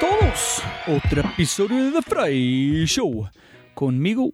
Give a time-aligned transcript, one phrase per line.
[0.00, 3.28] todos, otro episodio de The Fry Show.
[3.74, 4.32] Conmigo,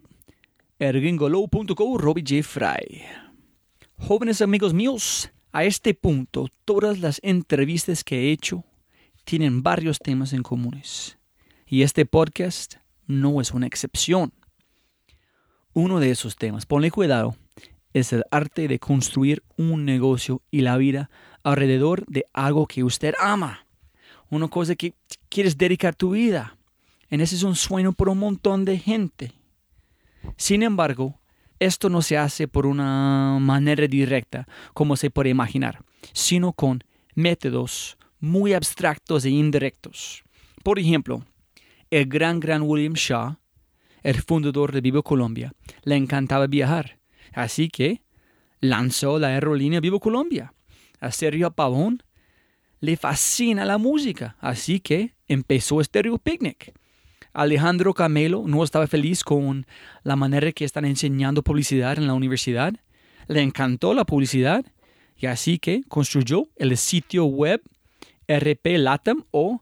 [0.79, 2.43] ergingolo.co, Robbie J.
[2.43, 3.03] Fry.
[3.97, 8.65] Jóvenes amigos míos, a este punto, todas las entrevistas que he hecho
[9.23, 11.17] tienen varios temas en comunes.
[11.65, 12.75] Y este podcast
[13.07, 14.33] no es una excepción.
[15.73, 17.35] Uno de esos temas, ponle cuidado,
[17.93, 21.09] es el arte de construir un negocio y la vida
[21.43, 23.65] alrededor de algo que usted ama.
[24.29, 24.95] Una cosa que
[25.33, 26.57] quieres dedicar tu vida.
[27.09, 29.33] En ese es un sueño por un montón de gente.
[30.37, 31.19] Sin embargo,
[31.59, 36.83] esto no se hace por una manera directa, como se puede imaginar, sino con
[37.15, 40.23] métodos muy abstractos e indirectos.
[40.61, 41.25] Por ejemplo,
[41.89, 43.37] el gran gran William Shaw,
[44.03, 45.51] el fundador de Vivo Colombia,
[45.83, 46.99] le encantaba viajar,
[47.33, 48.03] así que
[48.59, 50.53] lanzó la aerolínea Vivo Colombia.
[50.99, 52.03] A Sergio Pavón
[52.83, 56.73] le fascina la música, así que empezó Stereo Picnic.
[57.31, 59.65] Alejandro Camelo no estaba feliz con
[60.03, 62.73] la manera que están enseñando publicidad en la universidad.
[63.29, 64.65] Le encantó la publicidad
[65.15, 67.61] y así que construyó el sitio web
[68.27, 69.61] RP LATAM o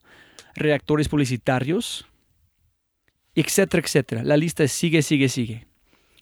[0.56, 2.08] reactores publicitarios,
[3.36, 4.24] etcétera, etcétera.
[4.24, 5.68] La lista sigue, sigue, sigue.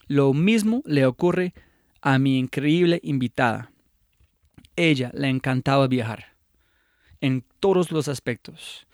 [0.07, 1.53] Lo mismo le ocurre
[2.01, 3.71] a mi increíble invitada.
[4.75, 6.38] Ella le encantaba viajar
[7.21, 8.87] en todos los aspectos,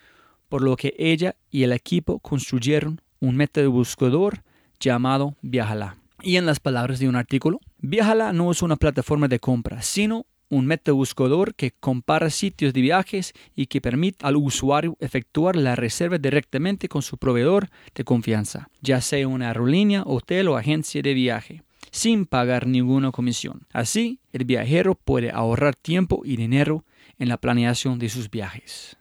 [0.49, 4.43] por lo que ella y el equipo construyeron un método buscador
[4.79, 5.97] llamado Viajala.
[6.21, 10.25] Y en las palabras de un artículo, Viajala no es una plataforma de compra, sino
[10.49, 15.75] un método buscador que compara sitios de viajes y que permite al usuario efectuar la
[15.75, 21.13] reserva directamente con su proveedor de confianza, ya sea una aerolínea, hotel o agencia de
[21.13, 23.61] viaje, sin pagar ninguna comisión.
[23.71, 26.83] Así, el viajero puede ahorrar tiempo y dinero
[27.19, 28.97] en la planeación de sus viajes.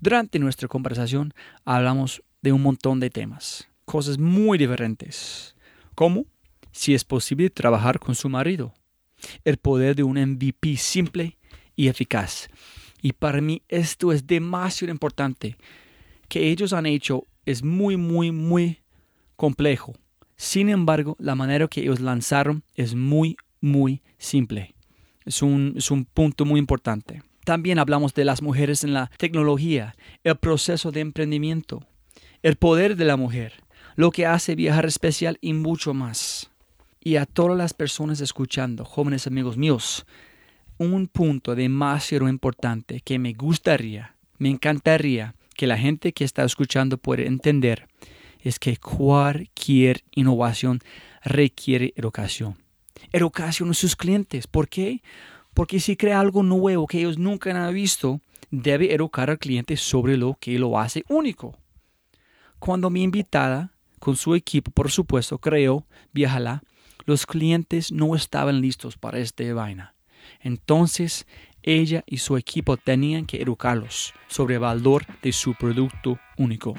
[0.00, 1.32] Durante nuestra conversación
[1.64, 5.56] hablamos de un montón de temas, cosas muy diferentes,
[5.94, 6.26] como
[6.72, 8.74] si es posible trabajar con su marido,
[9.44, 11.38] el poder de un MVP simple
[11.76, 12.48] y eficaz.
[13.00, 15.56] Y para mí esto es demasiado importante.
[16.28, 18.80] Que ellos han hecho es muy, muy, muy
[19.36, 19.94] complejo.
[20.36, 24.74] Sin embargo, la manera que ellos lanzaron es muy, muy simple.
[25.24, 27.22] Es un, es un punto muy importante.
[27.44, 29.94] También hablamos de las mujeres en la tecnología,
[30.24, 31.86] el proceso de emprendimiento,
[32.42, 33.62] el poder de la mujer,
[33.96, 36.50] lo que hace viajar especial y mucho más
[37.04, 40.06] y a todas las personas escuchando, jóvenes amigos míos,
[40.78, 46.96] un punto demasiado importante que me gustaría, me encantaría que la gente que está escuchando
[46.98, 47.86] pueda entender
[48.40, 50.80] es que cualquier innovación
[51.22, 52.56] requiere educación.
[53.12, 54.46] Educación a sus clientes.
[54.46, 55.02] ¿Por qué?
[55.54, 58.20] Porque si crea algo nuevo que ellos nunca han visto,
[58.50, 61.56] debe educar al cliente sobre lo que lo hace único.
[62.58, 66.62] Cuando mi invitada, con su equipo, por supuesto, creó Viajala,
[67.06, 69.94] los clientes no estaban listos para esta vaina.
[70.40, 71.26] Entonces,
[71.62, 76.74] ella y su equipo tenían que educarlos sobre el valor de su producto único.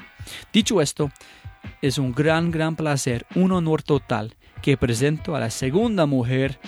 [0.52, 1.10] Dicho esto,
[1.82, 6.58] es un gran, gran placer, un honor total que presento a la segunda mujer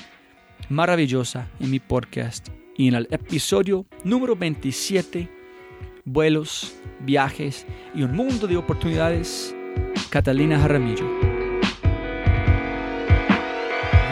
[0.69, 5.29] maravillosa en mi podcast y en el episodio número 27,
[6.05, 9.55] vuelos, viajes y un mundo de oportunidades,
[10.11, 11.07] Catalina Jaramillo.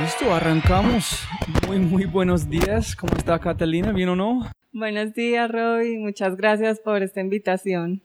[0.03, 1.21] Listo, arrancamos.
[1.67, 2.94] Muy, muy buenos días.
[2.94, 3.93] ¿Cómo está Catalina?
[3.93, 4.50] ¿Bien o no?
[4.73, 5.99] Buenos días, Roby.
[5.99, 8.03] Muchas gracias por esta invitación.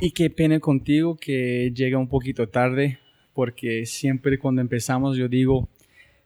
[0.00, 2.98] Y qué pena contigo que llega un poquito tarde,
[3.34, 5.68] porque siempre cuando empezamos yo digo,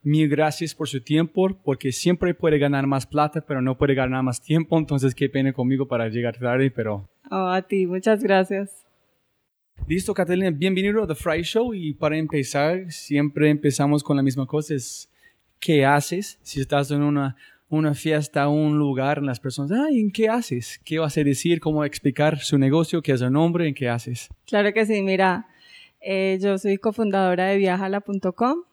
[0.03, 4.21] mil gracias por su tiempo, porque siempre puede ganar más plata, pero no puede ganar
[4.21, 7.09] más tiempo, entonces qué pena conmigo para llegar tarde, pero...
[7.31, 8.85] Oh, a ti, muchas gracias.
[9.87, 14.45] Listo, Catalina, bienvenido a The Fry Show y para empezar, siempre empezamos con la misma
[14.45, 15.09] cosa, es
[15.59, 16.39] ¿qué haces?
[16.41, 17.35] Si estás en una,
[17.69, 20.79] una fiesta, un lugar, las personas, ay, ¿en qué haces?
[20.83, 21.59] ¿Qué vas a decir?
[21.59, 23.01] ¿Cómo explicar su negocio?
[23.01, 23.67] ¿Qué es el nombre?
[23.67, 24.29] ¿En qué haces?
[24.45, 25.47] Claro que sí, mira,
[25.99, 28.63] eh, yo soy cofundadora de viajala.com.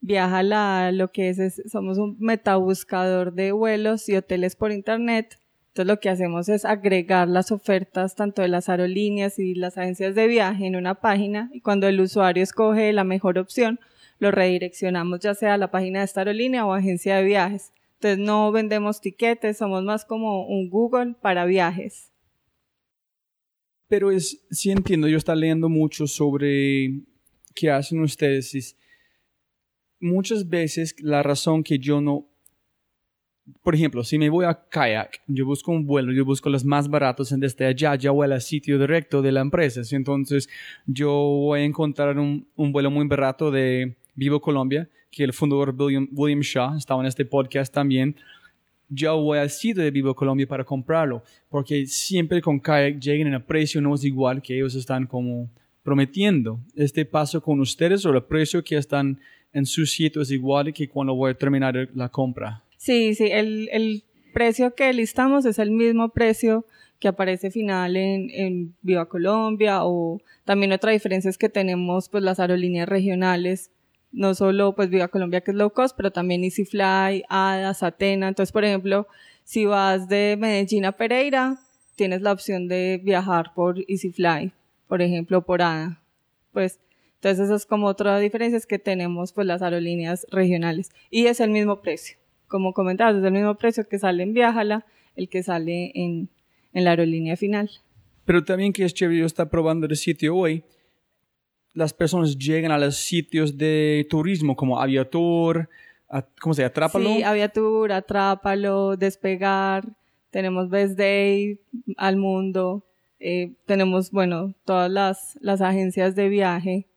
[0.00, 5.86] Viajala lo que es, es somos un metabuscador de vuelos y hoteles por internet Entonces
[5.86, 10.28] lo que hacemos es agregar las ofertas tanto de las aerolíneas y las agencias de
[10.28, 13.80] viaje en una página y cuando el usuario escoge la mejor opción,
[14.18, 17.72] lo redireccionamos ya sea a la página de esta aerolínea o agencia de viajes.
[17.94, 22.12] Entonces no vendemos tiquetes, somos más como un Google para viajes.
[23.88, 27.00] Pero es, sí entiendo, yo está leyendo mucho sobre
[27.54, 28.76] qué hacen ustedes.
[30.00, 32.26] Muchas veces la razón que yo no,
[33.62, 36.88] por ejemplo, si me voy a kayak, yo busco un vuelo, yo busco los más
[36.88, 39.80] baratos en desde allá, ya voy al sitio directo de la empresa.
[39.90, 40.48] Entonces
[40.86, 45.74] yo voy a encontrar un, un vuelo muy barato de Vivo Colombia, que el fundador
[45.78, 48.16] William, William Shaw estaba en este podcast también
[48.88, 53.34] yo voy al sitio de Vivo Colombia para comprarlo, porque siempre con kayak llegan en
[53.34, 55.50] el precio no es igual que ellos están como
[55.82, 56.60] prometiendo.
[56.74, 59.20] Este paso con ustedes o el precio que están
[59.52, 62.62] en su sitio es igual que cuando voy a terminar la compra.
[62.76, 66.64] Sí, sí, el, el precio que listamos es el mismo precio
[66.98, 72.24] que aparece final en, en Viva Colombia o también otra diferencia es que tenemos pues
[72.24, 73.70] las aerolíneas regionales
[74.12, 78.28] no solo pues Viva Colombia que es low cost, pero también EasyFly, ADAS, Atena.
[78.28, 79.06] Entonces, por ejemplo,
[79.44, 81.58] si vas de Medellín a Pereira,
[81.94, 84.52] tienes la opción de viajar por EasyFly,
[84.86, 86.00] por ejemplo, por ADA.
[86.52, 86.80] Pues,
[87.20, 90.90] entonces esa es como otra diferencia es que tenemos pues las aerolíneas regionales.
[91.10, 92.16] Y es el mismo precio.
[92.46, 94.86] Como comentabas, es el mismo precio que sale en Viajala,
[95.16, 96.28] el que sale en,
[96.72, 97.70] en la aerolínea final.
[98.24, 100.64] Pero también que es chévere, yo está probando el sitio hoy
[101.78, 105.68] las personas llegan a los sitios de turismo como Aviatur,
[106.40, 106.70] ¿cómo se llama?
[106.70, 107.08] Atrápalo.
[107.08, 109.84] Sí, Aviatur, Atrápalo, Despegar,
[110.30, 111.60] tenemos Best Day,
[111.96, 112.84] Al Mundo,
[113.20, 116.87] eh, tenemos, bueno, todas las, las agencias de viaje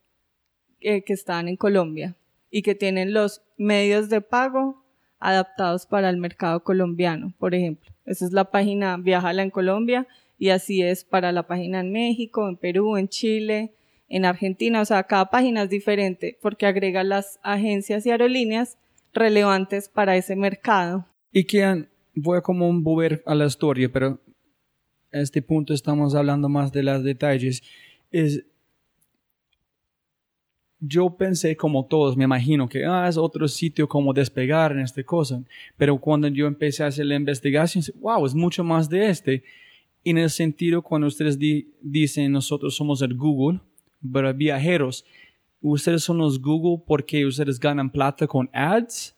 [0.82, 2.16] que están en Colombia
[2.50, 4.82] y que tienen los medios de pago
[5.18, 7.90] adaptados para el mercado colombiano, por ejemplo.
[8.04, 10.06] Esa es la página Viajala en Colombia
[10.38, 13.72] y así es para la página en México, en Perú, en Chile,
[14.08, 18.76] en Argentina, o sea, cada página es diferente porque agrega las agencias y aerolíneas
[19.14, 21.06] relevantes para ese mercado.
[21.32, 24.20] Y que voy como volver a la historia, pero
[25.12, 27.62] a este punto estamos hablando más de los detalles.
[28.10, 28.44] Es,
[30.84, 35.02] yo pensé como todos, me imagino que ah, es otro sitio como despegar en esta
[35.04, 35.40] cosa,
[35.76, 39.44] pero cuando yo empecé a hacer la investigación, wow, es mucho más de este.
[40.04, 41.38] En el sentido, cuando ustedes
[41.80, 43.60] dicen nosotros somos el Google,
[44.10, 45.04] para viajeros,
[45.60, 49.16] ¿ustedes son los Google porque ustedes ganan plata con ads?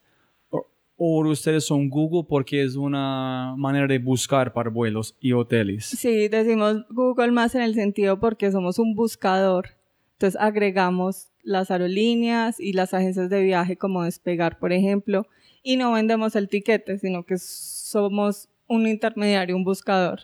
[0.97, 5.87] ¿O, ustedes son Google porque es una manera de buscar para vuelos y hoteles?
[5.87, 9.71] Sí, decimos Google más en el sentido porque somos un buscador.
[10.13, 15.27] Entonces agregamos las aerolíneas y las agencias de viaje como Despegar, por ejemplo,
[15.63, 20.21] y no vendemos el tiquete, sino que somos un intermediario, un buscador.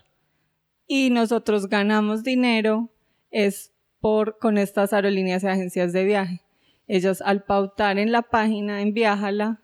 [0.86, 2.90] Y nosotros ganamos dinero
[3.30, 6.40] es por, con estas aerolíneas y agencias de viaje.
[6.88, 9.62] Ellos al pautar en la página en Viajala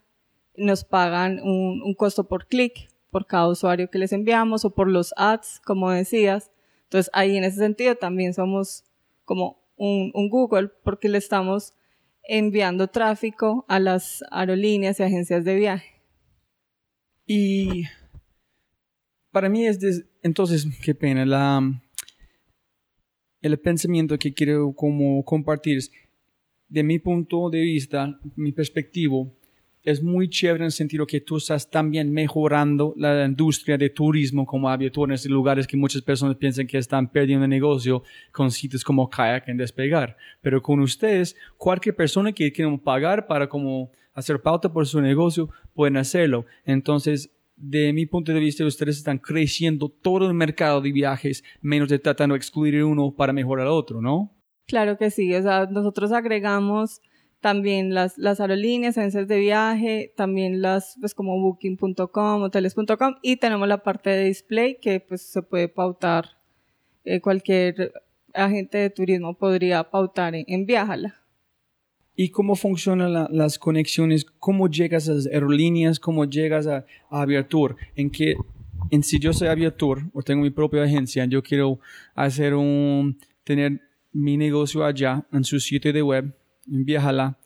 [0.55, 4.87] nos pagan un, un costo por clic por cada usuario que les enviamos o por
[4.87, 6.51] los ads, como decías.
[6.83, 8.83] Entonces ahí en ese sentido también somos
[9.25, 11.73] como un, Google porque le estamos
[12.23, 16.03] enviando tráfico a las aerolíneas y agencias de viaje.
[17.25, 17.83] Y
[19.31, 21.61] para mí es, entonces, qué pena,
[23.41, 25.79] el pensamiento que quiero como compartir
[26.67, 29.17] de mi punto de vista, mi perspectiva,
[29.87, 34.45] es muy chévere en el sentido que tú estás también mejorando la industria de turismo
[34.45, 38.03] como aviadores en lugares que muchas personas piensan que están perdiendo el negocio
[38.33, 40.17] con sitios como Kayak en Despegar.
[40.41, 45.49] Pero con ustedes, cualquier persona que quiera pagar para como hacer pauta por su negocio,
[45.73, 46.45] pueden hacerlo.
[46.65, 51.87] Entonces, de mi punto de vista, ustedes están creciendo todo el mercado de viajes, menos
[51.87, 54.35] de tratando de excluir uno para mejorar otro, ¿no?
[54.65, 56.99] Claro que sí, o sea, nosotros agregamos
[57.41, 63.67] también las, las aerolíneas, agencias de viaje, también las, pues como booking.com, hoteles.com y tenemos
[63.67, 66.37] la parte de display que pues se puede pautar,
[67.05, 67.93] eh, cualquier
[68.33, 71.15] agente de turismo podría pautar en, en Viajala.
[72.19, 74.25] ¿Y cómo funcionan las conexiones?
[74.39, 75.99] ¿Cómo llegas a las aerolíneas?
[75.99, 77.75] ¿Cómo llegas a, Aviatur?
[77.95, 78.35] En que,
[78.89, 81.79] en si yo soy Aviatur o tengo mi propia agencia, yo quiero
[82.15, 86.35] hacer un, tener mi negocio allá en su sitio de web,
[86.67, 87.37] Viajala,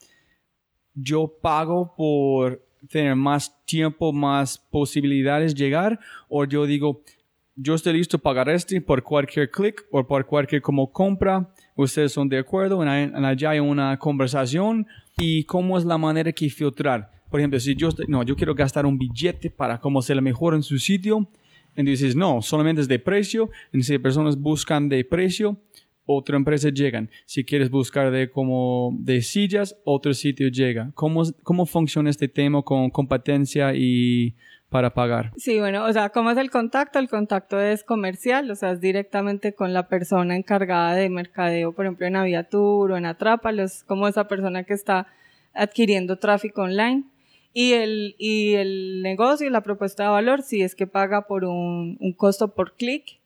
[0.93, 7.03] yo pago por tener más tiempo, más posibilidades de llegar, o yo digo,
[7.55, 12.11] yo estoy listo para pagar este por cualquier clic o por cualquier como compra ustedes
[12.11, 14.87] son de acuerdo, en, allá hay una conversación
[15.17, 17.11] y cómo es la manera que filtrar.
[17.29, 20.53] Por ejemplo, si yo, no, yo quiero gastar un billete para cómo se le mejor
[20.53, 21.29] en su sitio,
[21.75, 23.49] Entonces, no, solamente es de precio.
[23.79, 25.57] Si personas buscan de precio,
[26.15, 27.09] otra empresa llegan.
[27.25, 30.91] Si quieres buscar de como de sillas, otro sitio llega.
[30.95, 34.35] ¿Cómo, cómo funciona este tema con competencia y
[34.69, 35.31] para pagar?
[35.35, 36.97] Sí, bueno, o sea, ¿cómo es el contacto?
[36.97, 41.85] El contacto es comercial, o sea, es directamente con la persona encargada de mercadeo, por
[41.85, 45.07] ejemplo, en Aviatur o en Atrápalo, como esa persona que está
[45.53, 47.03] adquiriendo tráfico online.
[47.53, 51.43] Y el, y el negocio y la propuesta de valor, si es que paga por
[51.43, 53.19] un, un costo por clic,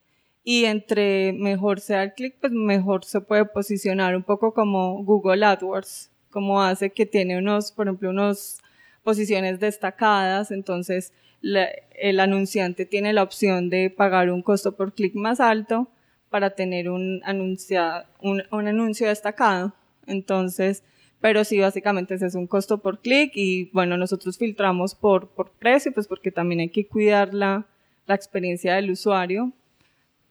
[0.48, 5.44] y entre mejor sea el clic, pues mejor se puede posicionar un poco como Google
[5.44, 8.60] AdWords, como hace que tiene unos, por ejemplo, unos
[9.04, 15.40] posiciones destacadas, entonces el anunciante tiene la opción de pagar un costo por clic más
[15.40, 15.90] alto
[16.30, 19.74] para tener un, anuncia, un, un anuncio destacado.
[20.06, 20.84] Entonces,
[21.22, 25.52] pero sí, básicamente ese es un costo por clic y bueno, nosotros filtramos por, por
[25.52, 27.66] precio, pues porque también hay que cuidar la,
[28.06, 29.52] la experiencia del usuario,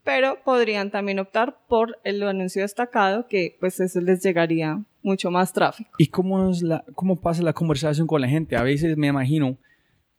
[0.04, 5.52] pero podrían también optar por el anuncio destacado, que pues eso les llegaría mucho más
[5.52, 5.90] tráfico.
[5.98, 8.56] ¿Y cómo, es la, cómo pasa la conversación con la gente?
[8.56, 9.56] A veces me imagino,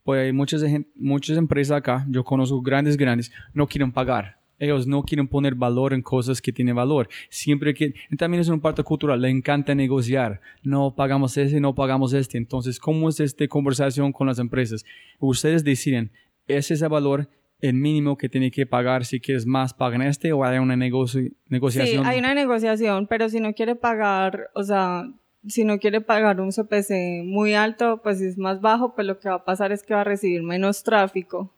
[0.03, 0.63] pues hay muchas,
[0.95, 4.39] muchas empresas acá, yo conozco grandes, grandes, no quieren pagar.
[4.57, 7.09] Ellos no quieren poner valor en cosas que tienen valor.
[7.29, 10.39] Siempre que, también es una parte cultural, le encanta negociar.
[10.63, 12.37] No pagamos ese, no pagamos este.
[12.37, 14.85] Entonces, ¿cómo es esta conversación con las empresas?
[15.19, 16.09] Ustedes deciden,
[16.47, 17.27] ese es el valor,
[17.59, 21.33] el mínimo que tiene que pagar si quieres más pagan este o hay una negociación?
[22.03, 25.05] Sí, hay una negociación, pero si no quiere pagar, o sea,
[25.47, 29.19] si no quiere pagar un CPC muy alto, pues si es más bajo, pues lo
[29.19, 31.53] que va a pasar es que va a recibir menos tráfico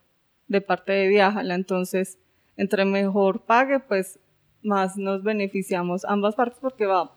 [0.47, 1.55] de parte de Viajala.
[1.55, 2.19] Entonces,
[2.57, 4.19] entre mejor pague, pues
[4.63, 7.11] más nos beneficiamos ambas partes porque va,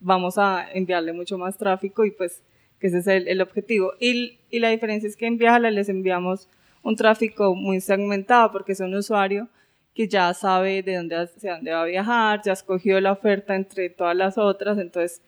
[0.00, 2.42] vamos a enviarle mucho más tráfico y pues
[2.78, 3.92] que ese es el, objetivo.
[3.98, 6.48] Y, y la diferencia es que en Viajala les enviamos
[6.84, 9.48] un tráfico muy segmentado porque es un usuario
[9.94, 13.90] que ya sabe de dónde, hacia dónde va a viajar, ya escogió la oferta entre
[13.90, 15.22] todas las otras, entonces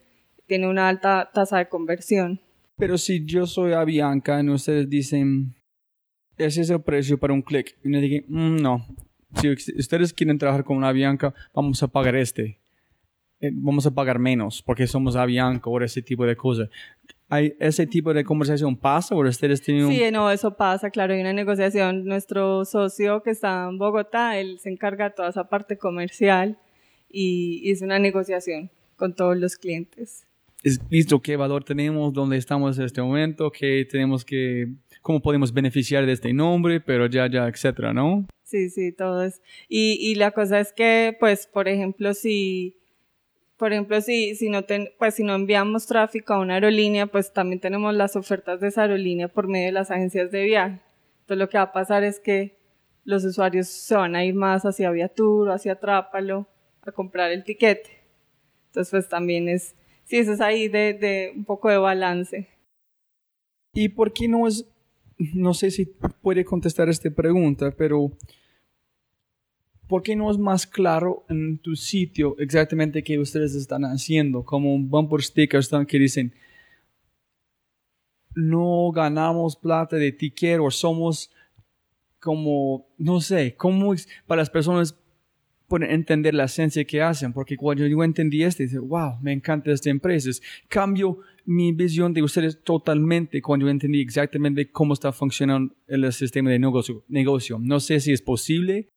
[0.46, 2.40] tiene una alta tasa de conversión.
[2.76, 5.54] Pero si yo soy Avianca y ustedes dicen,
[6.36, 8.84] ese es el precio para un clic, y me dije, mm, no,
[9.40, 12.60] si ustedes quieren trabajar con una Avianca, vamos a pagar este.
[13.40, 16.70] Eh, vamos a pagar menos porque somos Avianca o ese tipo de cosas.
[17.28, 21.20] ¿Hay ese tipo de conversación pasa o ustedes tienen Sí, no, eso pasa, claro, hay
[21.20, 22.04] una negociación.
[22.04, 26.58] Nuestro socio que está en Bogotá, él se encarga de toda esa parte comercial
[27.10, 30.26] y, y es una negociación con todos los clientes.
[30.62, 34.68] Es visto qué valor tenemos, dónde estamos en este momento, qué tenemos que,
[35.02, 38.26] cómo podemos beneficiar de este nombre, pero ya, ya, etcétera, ¿no?
[38.44, 39.42] Sí, sí, todo es.
[39.68, 42.76] Y, y la cosa es que, pues, por ejemplo, si
[43.56, 44.64] por ejemplo, si, si, no
[44.98, 48.82] pues si no enviamos tráfico a una aerolínea, pues también tenemos las ofertas de esa
[48.82, 50.80] aerolínea por medio de las agencias de viaje.
[51.20, 52.58] Entonces lo que va a pasar es que
[53.04, 56.46] los usuarios se van a ir más hacia Viatur o hacia Trápalo
[56.82, 57.90] a comprar el tiquete.
[58.66, 62.48] Entonces pues también es, sí, eso es ahí de, de un poco de balance.
[63.72, 64.66] ¿Y por qué no es,
[65.34, 65.86] no sé si
[66.20, 68.12] puede contestar esta pregunta, pero
[69.88, 74.44] ¿por qué no es más claro en tu sitio exactamente qué ustedes están haciendo?
[74.44, 76.32] Como un bumper sticker que dicen,
[78.34, 81.30] no ganamos plata de ticket o somos
[82.20, 83.94] como, no sé, cómo
[84.26, 84.98] para las personas
[85.68, 89.72] pueden entender la esencia que hacen, porque cuando yo entendí esto, dije, wow, me encanta
[89.72, 90.30] esta empresa.
[90.68, 96.50] Cambio mi visión de ustedes totalmente cuando yo entendí exactamente cómo está funcionando el sistema
[96.50, 97.04] de negocio.
[97.08, 97.58] negocio.
[97.60, 98.90] No sé si es posible,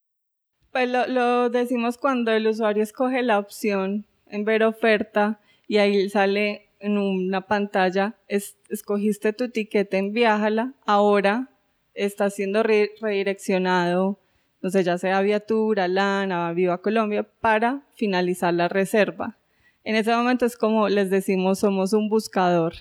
[0.71, 6.69] pues lo, decimos cuando el usuario escoge la opción en ver oferta y ahí sale
[6.79, 11.49] en una pantalla, escogiste tu etiqueta en Viájala, ahora
[11.93, 14.19] está siendo redireccionado,
[14.61, 19.37] no sé, ya sea Viatura, Lana, Viva Colombia, para finalizar la reserva.
[19.83, 22.73] En ese momento es como les decimos, somos un buscador.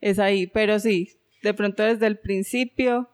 [0.00, 1.10] Es ahí, pero sí,
[1.42, 3.08] de pronto desde el principio,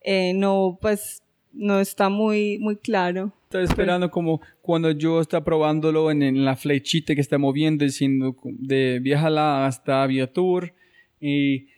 [0.00, 1.21] eh, no, pues
[1.52, 3.32] no está muy, muy claro.
[3.44, 8.98] Estoy esperando como cuando yo está probándolo en, la flechita que está moviendo, diciendo de
[9.00, 10.72] Viajala hasta Viatur
[11.20, 11.68] y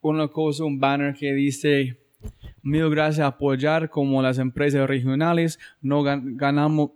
[0.00, 1.98] una cosa, un banner que dice
[2.62, 6.90] mil gracias a apoyar como las empresas regionales, no ganamos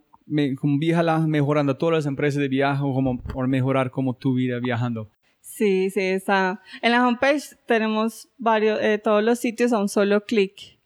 [0.61, 5.11] con Viajala mejorando todas las empresas de viaje como por mejorar como tu vida viajando.
[5.41, 6.61] Sí, sí, está.
[6.83, 10.78] En la homepage tenemos varios, eh, todos los sitios a un solo clic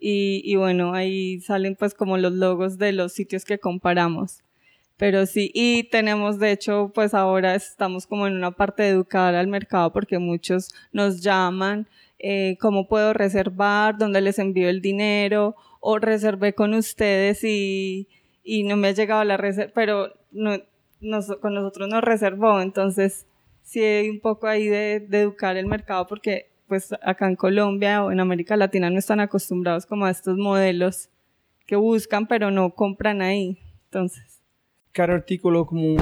[0.00, 4.42] y, bueno, ahí salen pues como los logos de los sitios que comparamos.
[4.96, 9.34] Pero sí, y tenemos, de hecho, pues ahora estamos como en una parte de educar
[9.34, 11.86] al mercado porque muchos nos llaman
[12.18, 18.08] eh, cómo puedo reservar, dónde les envío el dinero, o reservé con ustedes y,
[18.44, 20.12] y no me ha llegado la reserva, pero
[21.40, 23.26] con nosotros no reservó, entonces
[23.62, 28.04] sí hay un poco ahí de, de, educar el mercado porque pues acá en Colombia
[28.04, 31.08] o en América Latina no están acostumbrados como a estos modelos
[31.66, 34.40] que buscan pero no compran ahí, entonces.
[34.92, 35.96] Cada artículo como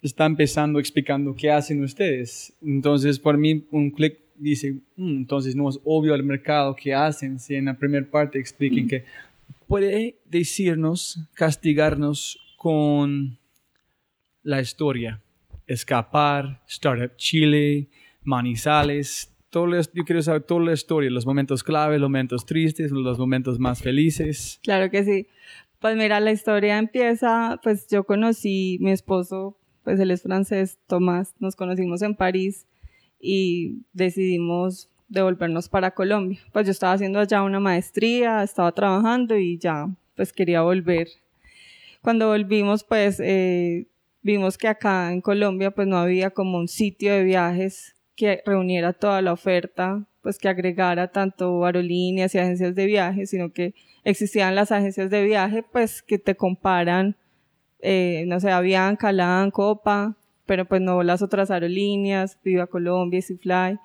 [0.00, 5.68] está empezando explicando qué hacen ustedes, entonces por mí un clic dice, mm, entonces no
[5.68, 9.04] es obvio el mercado que hacen si en la primera parte expliquen que
[9.66, 13.36] puede decirnos, castigarnos con
[14.44, 15.20] la historia.
[15.66, 17.88] Escapar, Startup Chile,
[18.22, 23.20] Manizales, todo yo quiero saber toda la historia, los momentos clave, los momentos tristes, los
[23.20, 24.58] momentos más felices.
[24.64, 25.28] Claro que sí.
[25.78, 31.36] Pues mira, la historia empieza, pues yo conocí, mi esposo, pues él es francés, Tomás,
[31.38, 32.66] nos conocimos en París
[33.20, 36.40] y decidimos devolvernos para Colombia.
[36.52, 41.06] Pues yo estaba haciendo allá una maestría, estaba trabajando y ya, pues quería volver.
[42.02, 43.86] Cuando volvimos, pues eh,
[44.20, 48.92] vimos que acá en Colombia, pues no había como un sitio de viajes que reuniera
[48.92, 54.54] toda la oferta, pues que agregara tanto aerolíneas y agencias de viaje, sino que existían
[54.54, 57.16] las agencias de viaje, pues que te comparan,
[57.80, 60.16] eh, no sé, Avianca, LAN, Copa,
[60.46, 63.78] pero pues no las otras aerolíneas, Viva Colombia, Fly.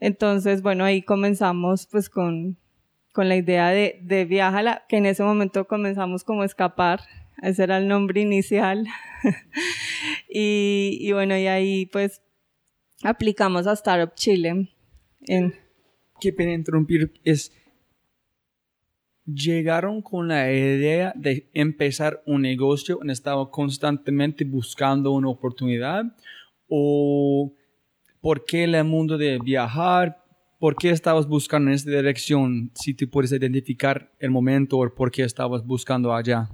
[0.00, 2.56] Entonces, bueno, ahí comenzamos pues con,
[3.12, 7.00] con la idea de, de Viajala, que en ese momento comenzamos como escapar,
[7.42, 8.86] ese era el nombre inicial.
[10.28, 12.22] y, y, bueno, y ahí pues
[13.02, 14.68] aplicamos a Startup Chile.
[15.26, 15.54] En...
[16.20, 17.52] Qué pena interrumpir, es
[19.34, 26.04] llegaron con la idea de empezar un negocio, han estado constantemente buscando una oportunidad
[26.68, 27.52] o
[28.20, 30.22] por qué el mundo de viajar,
[30.58, 35.10] por qué estabas buscando en esta dirección, si tú puedes identificar el momento o por
[35.10, 36.50] qué estabas buscando allá.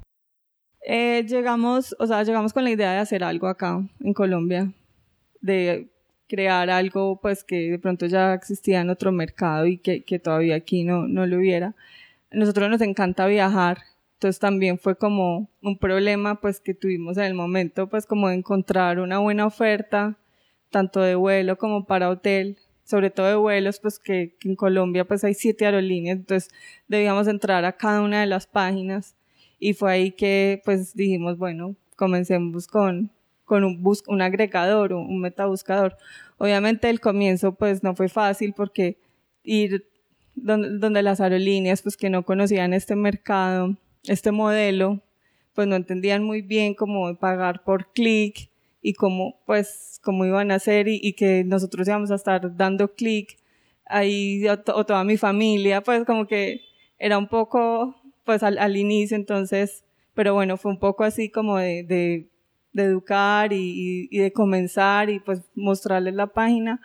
[0.88, 4.72] Eh, llegamos, o sea, llegamos con la idea de hacer algo acá en Colombia,
[5.40, 5.90] de
[6.28, 10.56] crear algo pues que de pronto ya existía en otro mercado y que, que todavía
[10.56, 11.74] aquí no, no lo hubiera.
[12.30, 13.78] Nosotros nos encanta viajar,
[14.14, 18.98] entonces también fue como un problema pues que tuvimos en el momento pues como encontrar
[18.98, 20.18] una buena oferta
[20.70, 25.24] tanto de vuelo como para hotel, sobre todo de vuelos pues que, en Colombia pues
[25.24, 26.50] hay siete aerolíneas, entonces
[26.88, 29.16] debíamos entrar a cada una de las páginas
[29.58, 33.10] y fue ahí que pues dijimos bueno comencemos con
[33.46, 35.96] con un, bus un agregador, un, un metabuscador.
[36.37, 38.98] Obviamente el comienzo pues no fue fácil porque
[39.42, 39.87] ir
[40.37, 45.00] donde, las aerolíneas pues que no conocían este mercado, este modelo,
[45.54, 48.50] pues no entendían muy bien cómo pagar por clic
[48.82, 53.38] y cómo pues cómo iban a hacer y, que nosotros íbamos a estar dando clic
[53.87, 56.61] ahí o, toda mi familia, pues como que
[56.98, 61.82] era un poco pues al, inicio entonces, pero bueno, fue un poco así como de,
[61.85, 62.28] de,
[62.84, 66.80] educar y, y, de comenzar y pues mostrarles la página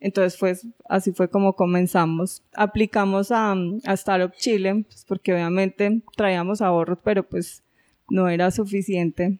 [0.00, 2.42] entonces, pues, así fue como comenzamos.
[2.54, 7.64] Aplicamos a, a Startup Chile, pues, porque obviamente traíamos ahorros, pero pues
[8.08, 9.38] no era suficiente.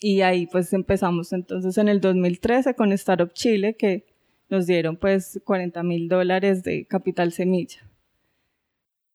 [0.00, 4.04] Y ahí pues empezamos entonces en el 2013 con Startup Chile, que
[4.48, 7.88] nos dieron pues 40 mil dólares de capital semilla.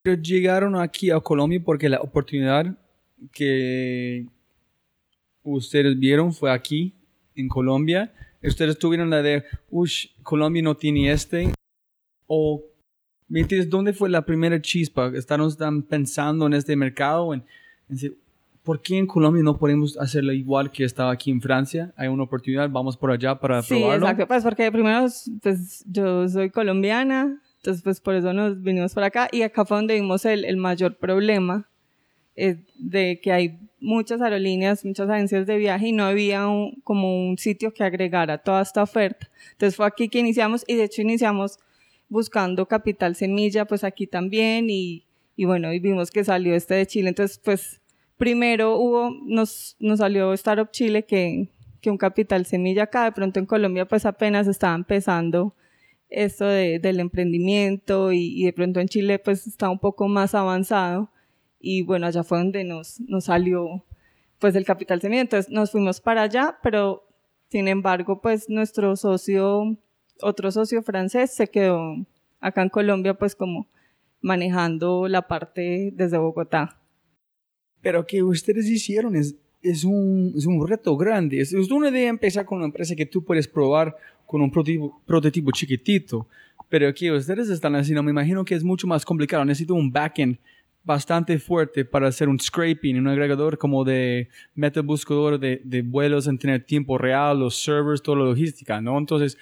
[0.02, 2.78] Pero llegaron aquí a Colombia porque la oportunidad
[3.32, 4.26] que
[5.44, 6.94] ustedes vieron fue aquí,
[7.36, 8.14] en Colombia
[8.48, 9.92] ustedes tuvieron la de, uff,
[10.24, 11.52] Colombia no tiene este,
[12.28, 12.64] o,
[13.28, 13.70] ¿me entiendes?
[13.70, 15.12] ¿Dónde fue la primera chispa?
[15.14, 17.34] ¿Están pensando en este mercado?
[17.34, 17.44] En,
[18.64, 21.94] ¿Por qué en Colombia no podemos hacerlo igual que estaba aquí en Francia?
[21.98, 24.06] Hay una oportunidad, vamos por allá para sí, probarlo.
[24.06, 24.28] Sí, exacto.
[24.28, 25.08] Pues porque primero,
[25.42, 29.78] pues yo soy colombiana, entonces pues por eso nos vinimos para acá y acá fue
[29.78, 31.68] donde vimos el, el mayor problema
[32.36, 36.46] eh, de que hay muchas aerolíneas, muchas agencias de viaje y no había
[36.84, 39.30] como un sitio que agregara toda esta oferta.
[39.52, 41.60] Entonces fue aquí que iniciamos y de hecho iniciamos
[42.08, 46.88] buscando capital semilla, pues aquí también y, y bueno, y vimos que salió este de
[46.88, 47.10] Chile.
[47.10, 47.82] Entonces, pues
[48.18, 51.50] primero hubo, nos, nos salió Startup Chile que,
[51.82, 55.56] que un capital semilla acá, de pronto en Colombia pues apenas estaba empezando
[56.10, 60.34] esto de, del emprendimiento y, y de pronto en Chile pues está un poco más
[60.34, 61.12] avanzado
[61.60, 63.86] y bueno, allá fue donde nos, nos salió
[64.40, 65.22] pues el capital semilla.
[65.22, 67.06] Entonces nos fuimos para allá, pero
[67.50, 69.78] sin embargo, pues nuestro socio,
[70.22, 72.06] otro socio francés se quedó
[72.40, 73.68] acá en Colombia pues como
[74.22, 76.80] manejando la parte desde Bogotá.
[77.82, 81.42] Pero que ustedes hicieron es, es, un, es un reto grande.
[81.42, 83.96] Es, es una idea empezar con una empresa que tú puedes probar
[84.26, 86.28] con un prototipo, prototipo chiquitito,
[86.70, 89.44] Pero aquí ustedes están haciendo, me imagino que es mucho más complicado.
[89.44, 90.38] Necesito un backend
[90.90, 96.40] bastante fuerte para hacer un scraping, un agregador como de metabuscador de, de vuelos en
[96.40, 98.98] tener tiempo real, los servers, toda la logística, ¿no?
[98.98, 99.38] Entonces,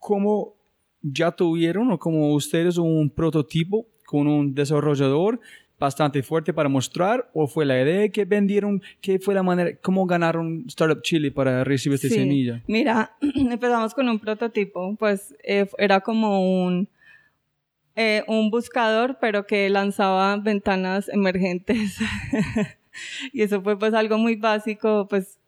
[0.00, 0.56] ¿cómo
[1.00, 5.38] ya tuvieron o como ustedes un prototipo con un desarrollador
[5.78, 8.82] bastante fuerte para mostrar o fue la idea que vendieron?
[9.00, 9.70] ¿Qué fue la manera?
[9.80, 12.14] ¿Cómo ganaron Startup Chile para recibir esta Sí.
[12.14, 12.60] semilla?
[12.66, 16.88] Mira, empezamos con un prototipo, pues eh, era como un,
[17.96, 21.98] eh, un buscador, pero que lanzaba ventanas emergentes.
[23.32, 25.38] y eso fue pues algo muy básico, pues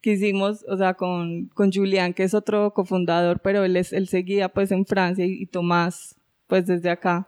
[0.00, 4.06] que hicimos, o sea, con, con Julián, que es otro cofundador, pero él, es, él
[4.06, 7.26] seguía pues en Francia y, Tomás pues desde acá.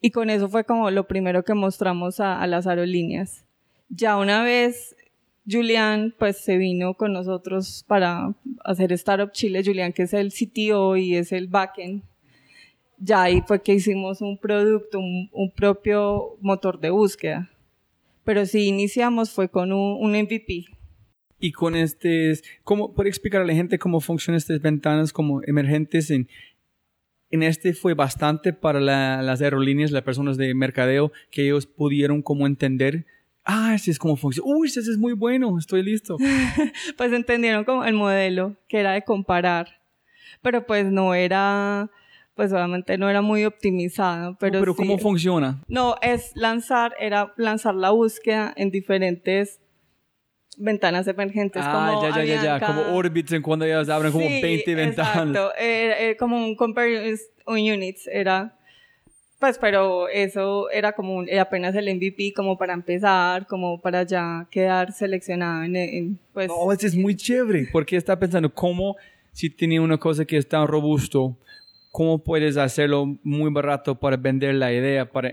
[0.00, 3.44] Y con eso fue como lo primero que mostramos a, a las aerolíneas.
[3.90, 4.96] Ya una vez
[5.46, 10.96] Julián pues se vino con nosotros para hacer Startup Chile, Julián que es el CTO
[10.96, 12.02] y es el backend.
[12.98, 17.50] Ya ahí fue que hicimos un producto, un, un propio motor de búsqueda.
[18.24, 20.64] Pero sí iniciamos fue con un, un MVP.
[21.38, 22.32] Y con este,
[22.64, 26.10] ¿cómo puede explicar a la gente cómo funcionan estas ventanas como emergentes?
[26.10, 26.28] En,
[27.30, 32.22] en este fue bastante para la- las aerolíneas, las personas de mercadeo, que ellos pudieron
[32.22, 33.04] como entender,
[33.44, 36.16] ah, ese es como funciona, uy, ese es muy bueno, estoy listo.
[36.96, 39.68] Pues entendieron como el modelo, que era de comparar.
[40.42, 41.90] Pero pues no era,
[42.36, 44.36] pues obviamente no era muy optimizado.
[44.38, 45.62] Pero, Pero sí- ¿cómo funciona?
[45.68, 49.58] No, es lanzar, era lanzar la búsqueda en diferentes
[50.58, 51.62] ventanas emergentes.
[51.66, 54.74] ah, como ya, ya, ya, ya, como Orbits en cuando ellos abren como Sí, 20
[54.74, 55.10] ventanas.
[55.16, 57.14] Exacto, era, era como un compare
[57.46, 58.58] un units, era,
[59.38, 64.02] pues, pero eso era como un- era apenas el MVP como para empezar, como para
[64.04, 68.96] ya quedar seleccionado en, en, pues, No, eso es muy chévere, porque está pensando cómo,
[69.32, 71.36] si tiene una cosa que es tan robusto,
[71.96, 75.32] cómo puedes hacerlo muy barato para vender la idea, para,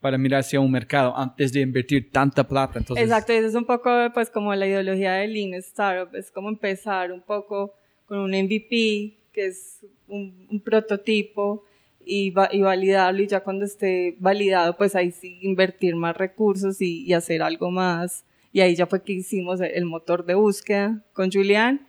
[0.00, 2.78] para mirar hacia un mercado antes de invertir tanta plata.
[2.78, 6.48] Entonces, Exacto, eso es un poco pues como la ideología de Lean Startup, es como
[6.50, 7.72] empezar un poco
[8.06, 11.64] con un MVP, que es un, un prototipo,
[12.06, 16.80] y, va- y validarlo, y ya cuando esté validado, pues ahí sí invertir más recursos
[16.80, 18.24] y, y hacer algo más.
[18.52, 21.86] Y ahí ya fue que hicimos el motor de búsqueda con Julián,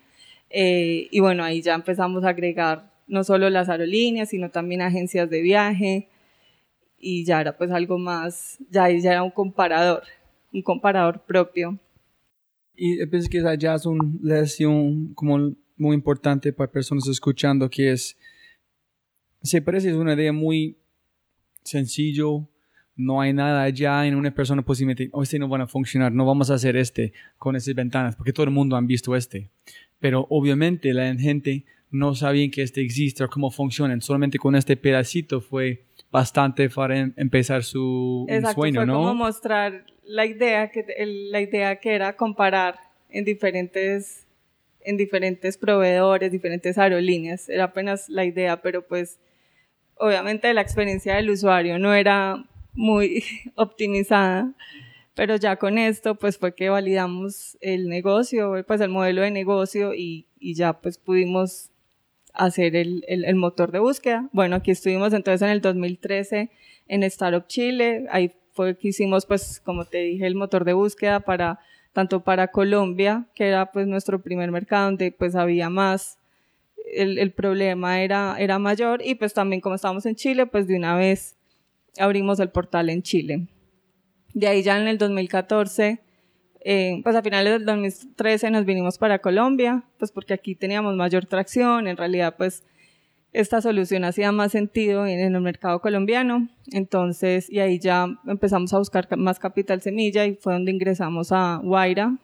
[0.50, 5.30] eh, y bueno, ahí ya empezamos a agregar no solo las aerolíneas, sino también agencias
[5.30, 6.08] de viaje,
[6.98, 10.04] y ya era pues algo más, ya ya era un comparador,
[10.54, 11.78] un comparador propio.
[12.76, 18.18] Y pienso que allá es una lección como muy importante para personas escuchando, que es,
[19.42, 20.78] se parece es una idea muy
[21.64, 22.48] sencillo,
[22.96, 26.26] no hay nada allá en una persona posiblemente, oh, este no van a funcionar, no
[26.26, 29.50] vamos a hacer este con esas ventanas, porque todo el mundo han visto este.
[30.00, 34.78] Pero obviamente la gente no sabía que este existe o cómo funcionan, solamente con este
[34.78, 38.94] pedacito fue bastante para em- empezar su Exacto, sueño, fue ¿no?
[38.94, 42.76] como mostrar la idea que el- la idea que era comparar
[43.10, 44.26] en diferentes
[44.82, 49.20] en diferentes proveedores, diferentes aerolíneas, era apenas la idea, pero pues
[49.96, 53.24] obviamente la experiencia del usuario no era muy
[53.56, 54.54] optimizada,
[55.16, 59.94] pero ya con esto pues fue que validamos el negocio, pues el modelo de negocio
[59.94, 61.72] y, y ya pues pudimos
[62.40, 64.30] hacer el, el, el motor de búsqueda.
[64.32, 66.50] Bueno, aquí estuvimos entonces en el 2013
[66.88, 71.20] en Startup Chile, ahí fue que hicimos pues como te dije el motor de búsqueda
[71.20, 71.60] para
[71.94, 76.18] tanto para Colombia, que era pues nuestro primer mercado donde pues había más
[76.94, 80.76] el, el problema era, era mayor y pues también como estábamos en Chile, pues de
[80.76, 81.36] una vez
[82.00, 83.48] abrimos el portal en Chile.
[84.34, 86.00] De ahí ya en el 2014,
[86.62, 91.26] eh, pues a finales del 2013 nos vinimos para Colombia, pues porque aquí teníamos mayor
[91.26, 92.64] tracción, en realidad pues
[93.32, 98.74] esta solución hacía más sentido en, en el mercado colombiano, entonces y ahí ya empezamos
[98.74, 102.18] a buscar ca- más capital semilla y fue donde ingresamos a Guaira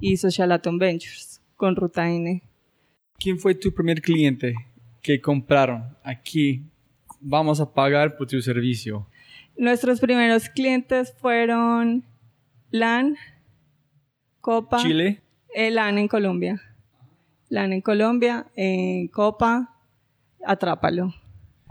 [0.00, 2.40] y Social Atom Ventures con Ruta N.
[3.18, 4.54] ¿Quién fue tu primer cliente
[5.02, 6.62] que compraron aquí?
[7.20, 9.08] Vamos a pagar por tu servicio.
[9.56, 12.04] Nuestros primeros clientes fueron
[12.70, 13.16] LAN,
[14.48, 15.20] Copa, Chile.
[15.54, 16.60] eh, LAN en Colombia.
[17.50, 19.74] LAN en Colombia, en Copa,
[20.44, 21.12] Atrápalo.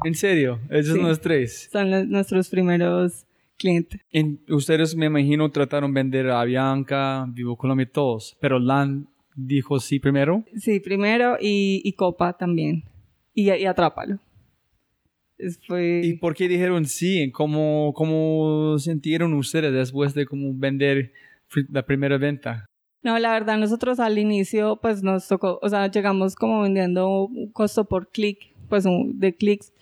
[0.03, 0.59] ¿En serio?
[0.69, 0.99] Esos Sí.
[0.99, 1.69] son los tres.
[1.71, 3.25] Son los- nuestros primeros
[3.57, 3.99] clientes.
[4.11, 8.37] En- ustedes, me imagino, trataron de vender a Bianca, Vivo Colombia, todos.
[8.39, 10.43] Pero LAN dijo sí primero.
[10.55, 12.83] Sí, primero y, y Copa también.
[13.33, 14.19] Y, y Atrápalo.
[15.67, 16.01] Fue...
[16.03, 17.31] ¿Y por qué dijeron sí?
[17.31, 21.11] ¿Cómo, cómo sintieron ustedes después de como vender
[21.69, 22.65] la primera venta?
[23.03, 27.51] No, la verdad, nosotros al inicio, pues nos tocó, o sea, llegamos como vendiendo un
[27.51, 29.73] costo por clic pues de clics.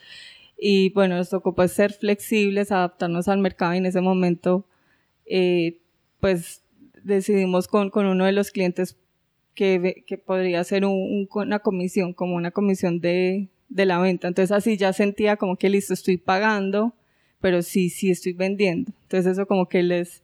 [0.58, 4.66] Y bueno, nos tocó pues ser flexibles, adaptarnos al mercado y en ese momento
[5.26, 5.80] eh,
[6.20, 6.64] pues
[7.04, 8.98] decidimos con, con uno de los clientes
[9.54, 14.28] que, que podría ser un, una comisión, como una comisión de, de la venta.
[14.28, 16.94] Entonces así ya sentía como que listo, estoy pagando,
[17.42, 18.92] pero sí, sí estoy vendiendo.
[19.04, 20.24] Entonces eso como que les,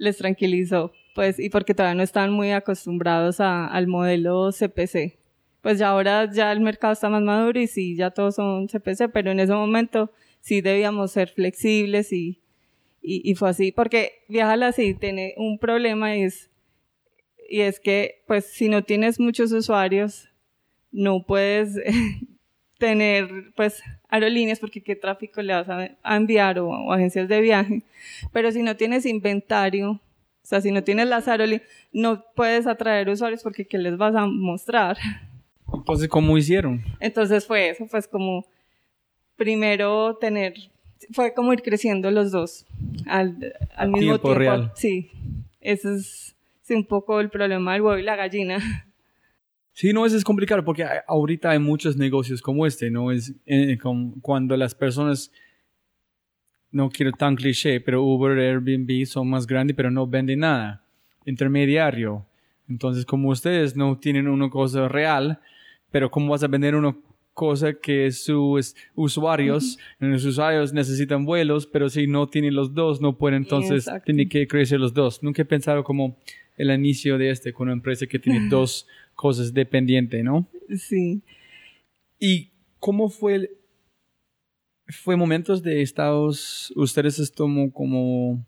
[0.00, 5.18] les tranquilizó, pues, y porque todavía no estaban muy acostumbrados al modelo CPC.
[5.60, 9.10] Pues ya ahora ya el mercado está más maduro y sí, ya todos son CPC,
[9.12, 10.10] pero en ese momento
[10.40, 12.40] sí debíamos ser flexibles y,
[13.02, 16.50] y, y fue así, porque Viajala así tiene un problema y es,
[17.50, 20.30] y es que, pues, si no tienes muchos usuarios,
[20.92, 21.74] no puedes
[22.78, 27.82] tener, pues, aerolíneas porque qué tráfico le vas a, enviar o, agencias de viaje.
[28.32, 30.00] Pero si no tienes inventario, o
[30.42, 34.26] sea, si no tienes las aerolíneas, no puedes atraer usuarios porque ¿qué les vas a
[34.26, 34.96] mostrar?
[35.72, 36.82] Entonces, ¿cómo hicieron?
[36.98, 38.44] Entonces fue eso, pues como
[39.36, 40.54] primero tener
[41.12, 42.66] fue como ir creciendo los dos
[43.06, 44.34] al, al mismo tiempo.
[44.34, 44.72] Real.
[44.74, 45.10] Sí,
[45.60, 46.36] ese es
[46.68, 48.58] un poco el problema del huevo y la gallina.
[49.72, 53.12] Sí, no, eso es complicado porque ahorita hay muchos negocios como este, ¿no?
[53.12, 53.78] Es eh,
[54.20, 55.32] cuando las personas,
[56.70, 60.84] no quiero tan cliché, pero Uber, Airbnb son más grandes pero no venden nada.
[61.24, 62.26] Intermediario.
[62.68, 65.40] Entonces, como ustedes no tienen una cosa real,
[65.90, 66.96] pero ¿cómo vas a vender una
[67.34, 73.16] cosa que sus usuarios, los usuarios necesitan vuelos, pero si no tienen los dos, no
[73.16, 75.22] pueden, entonces tienen que crecer los dos.
[75.22, 76.18] Nunca he pensado como
[76.58, 78.86] el inicio de este con una empresa que tiene dos
[79.20, 80.48] cosas dependientes, ¿no?
[80.78, 81.20] Sí.
[82.18, 83.50] ¿Y cómo fue
[84.88, 88.44] fue momentos de estados, ustedes como, como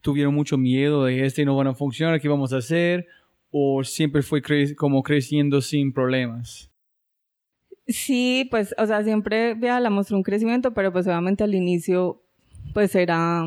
[0.00, 3.06] tuvieron mucho miedo de este no van a funcionar, ¿qué vamos a hacer?
[3.52, 4.42] ¿O siempre fue
[4.74, 6.68] como creciendo sin problemas?
[7.86, 12.20] Sí, pues, o sea, siempre la mostró un crecimiento, pero pues obviamente al inicio,
[12.74, 13.44] pues era,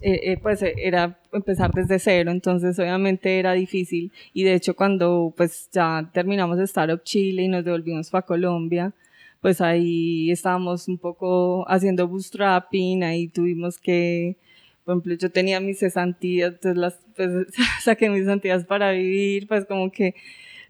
[0.00, 4.12] eh, eh, pues era empezar desde cero, entonces obviamente era difícil.
[4.32, 8.92] Y de hecho cuando pues ya terminamos de Startup Chile y nos devolvimos para Colombia,
[9.40, 14.36] pues ahí estábamos un poco haciendo bootstrapping, ahí tuvimos que,
[14.84, 17.48] por ejemplo, yo tenía mis cesantías, entonces las, pues,
[17.82, 20.14] saqué mis cesantías para vivir, pues como que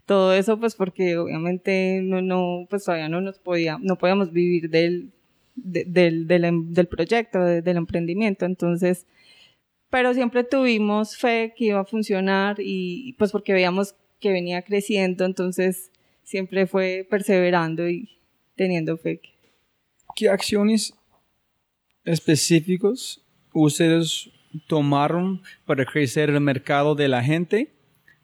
[0.05, 4.69] todo eso pues porque obviamente no, no, pues todavía no nos podía, no podíamos vivir
[4.69, 5.11] del,
[5.55, 9.05] del, del, em, proyecto, del emprendimiento, entonces,
[9.89, 15.25] pero siempre tuvimos fe que iba a funcionar y pues porque veíamos que venía creciendo,
[15.25, 15.91] entonces
[16.23, 18.09] siempre fue perseverando y
[18.55, 19.21] teniendo fe.
[20.15, 20.93] ¿Qué acciones
[22.05, 24.29] específicos ustedes
[24.67, 27.73] tomaron para crecer el mercado de la gente,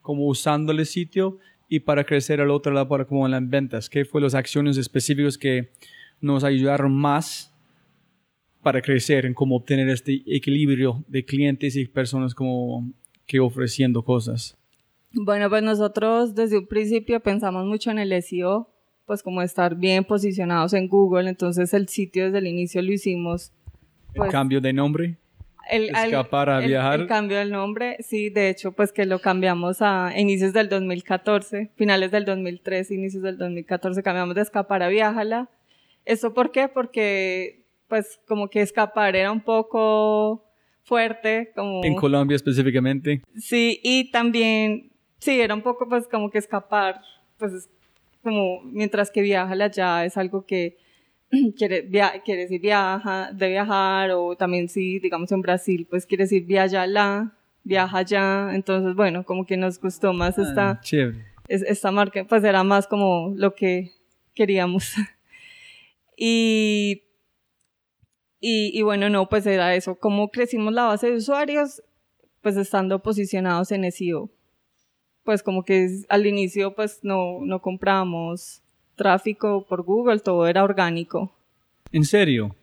[0.01, 3.89] como usando el sitio y para crecer al otro lado para como en las ventas?
[3.89, 5.69] ¿Qué fue las acciones específicas que
[6.21, 7.53] nos ayudaron más
[8.61, 12.91] para crecer en cómo obtener este equilibrio de clientes y personas como
[13.25, 14.57] que ofreciendo cosas?
[15.11, 18.69] Bueno, pues nosotros desde un principio pensamos mucho en el SEO,
[19.05, 23.51] pues como estar bien posicionados en Google, entonces el sitio desde el inicio lo hicimos.
[24.09, 25.17] ¿El pues cambio de nombre?
[25.69, 27.01] el, escapar a viajar.
[27.01, 31.71] El, cambio del nombre, sí, de hecho, pues que lo cambiamos a inicios del 2014,
[31.75, 35.49] finales del 2013, inicios del 2014, cambiamos de escapar a viajala.
[36.09, 36.67] ¿Eso por qué?
[36.67, 40.43] Porque, pues, como que escapar era un poco
[40.81, 41.83] fuerte, como...
[41.83, 43.21] En Colombia específicamente.
[43.37, 46.99] Sí, y también, sí, era un poco, pues, como que escapar,
[47.37, 47.69] pues,
[48.23, 50.77] como, mientras que viajala ya es algo que
[51.55, 56.23] quiere, via quiere decir viaja, de viajar, o también si, digamos, en Brasil, pues quiere
[56.23, 60.81] decir viaja la, viaja ya, entonces, bueno, como que nos gustó más ah, esta,
[61.47, 63.91] esta marca, pues era más como lo que
[64.33, 64.95] queríamos.
[66.21, 67.03] y,
[68.41, 71.81] y, y bueno, no, pues era eso, cómo crecimos la base de usuarios,
[72.41, 74.29] pues estando posicionados en SEO.
[75.23, 78.61] Pues como que al inicio, pues no, no compramos
[78.97, 81.33] tráfico por Google, todo era orgánico.
[81.93, 82.53] ¿En serio?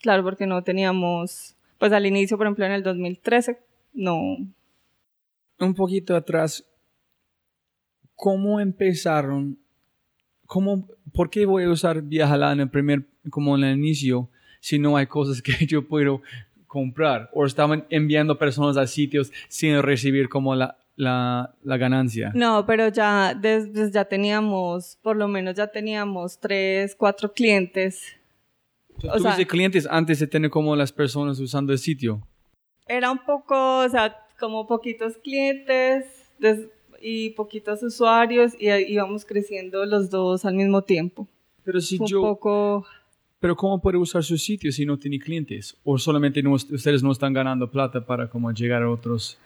[0.00, 3.58] Claro, porque no teníamos, pues al inicio, por ejemplo, en el 2013,
[3.92, 4.38] no.
[5.58, 6.64] Un poquito atrás,
[8.14, 9.58] ¿cómo empezaron?
[10.46, 14.28] ¿Cómo, ¿Por qué voy a usar Viajala en el primer, como en el inicio,
[14.60, 16.22] si no hay cosas que yo puedo
[16.66, 17.30] comprar?
[17.32, 22.32] ¿O estaban enviando personas a sitios sin recibir como la, la, la ganancia.
[22.34, 28.16] No, pero ya, desde, ya teníamos, por lo menos ya teníamos tres, cuatro clientes.
[29.04, 32.26] O ¿Tuviste clientes antes de tener como las personas usando el sitio?
[32.86, 36.06] Era un poco, o sea, como poquitos clientes
[37.00, 41.26] y poquitos usuarios y íbamos creciendo los dos al mismo tiempo.
[41.64, 42.86] Pero si un yo, poco...
[43.40, 45.76] pero ¿cómo puede usar su sitio si no tiene clientes?
[45.84, 49.38] ¿O solamente no- ustedes no están ganando plata para como llegar a otros?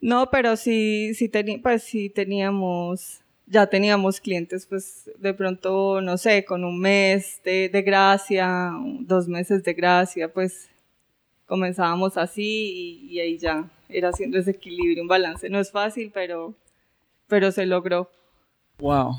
[0.00, 6.44] No, pero sí, teni- pues sí teníamos, ya teníamos clientes, pues de pronto, no sé,
[6.44, 10.68] con un mes de, de gracia, dos meses de gracia, pues
[11.46, 15.48] comenzábamos así y, y ahí ya era haciendo ese equilibrio, un balance.
[15.48, 16.54] No es fácil, pero,
[17.28, 18.10] pero se logró.
[18.78, 19.12] Wow.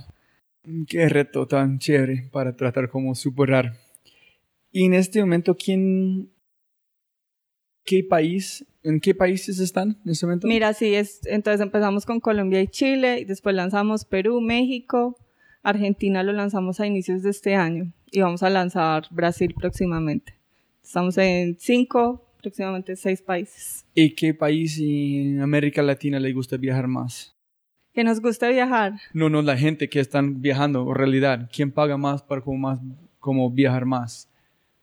[0.88, 3.78] Qué reto tan chévere para tratar como superar.
[4.72, 6.32] Y en este momento, ¿quién,
[7.86, 10.48] qué país, en qué países están en este momento?
[10.48, 15.18] Mira, sí, es, entonces empezamos con Colombia y Chile, y después lanzamos Perú, México,
[15.64, 20.36] Argentina lo lanzamos a inicios de este año y vamos a lanzar Brasil próximamente.
[20.84, 23.86] Estamos en cinco, próximamente seis países.
[23.94, 27.36] ¿Y qué país en América Latina le gusta viajar más?
[27.94, 28.94] Que nos gusta viajar.
[29.14, 31.50] No, no, la gente que están viajando, en realidad.
[31.52, 32.80] ¿Quién paga más para como, más,
[33.20, 34.30] como viajar más?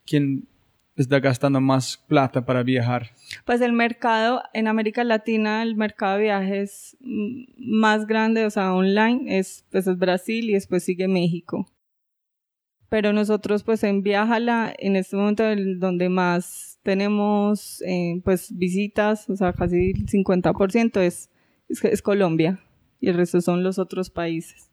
[0.05, 0.49] ¿Quién
[0.97, 3.11] está gastando más plata para viajar?
[3.45, 9.39] Pues el mercado en América Latina, el mercado de viajes más grande, o sea, online,
[9.39, 11.67] es, pues es Brasil y después sigue México.
[12.89, 15.45] Pero nosotros, pues en Viajala, en este momento
[15.79, 21.31] donde más tenemos, eh, pues visitas, o sea, casi el 50% es,
[21.69, 22.61] es, es Colombia
[23.01, 24.71] y el resto son los otros países.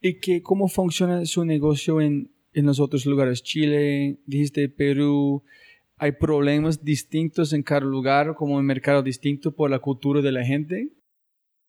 [0.00, 3.42] ¿Y qué, cómo funciona su negocio en, en los otros lugares?
[3.42, 5.44] Chile, dijiste Perú.
[5.96, 10.44] ¿Hay problemas distintos en cada lugar, como un mercado distinto por la cultura de la
[10.44, 10.88] gente?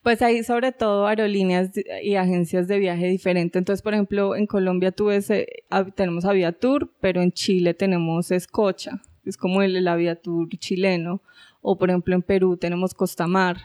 [0.02, 3.60] Pues hay sobre todo aerolíneas y agencias de viaje diferentes.
[3.60, 5.48] Entonces, por ejemplo, en Colombia tú ves, eh,
[5.96, 11.22] tenemos Aviatur, pero en Chile tenemos Escocha, es como el, el Aviatur chileno.
[11.62, 13.58] O, por ejemplo, en Perú tenemos Costamar.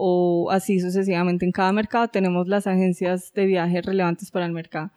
[0.00, 1.44] O así sucesivamente.
[1.44, 4.92] En cada mercado tenemos las agencias de viaje relevantes para el mercado.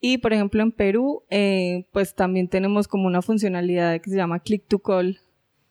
[0.00, 4.40] Y, por ejemplo, en Perú, eh, pues también tenemos como una funcionalidad que se llama
[4.40, 5.20] Click to Call.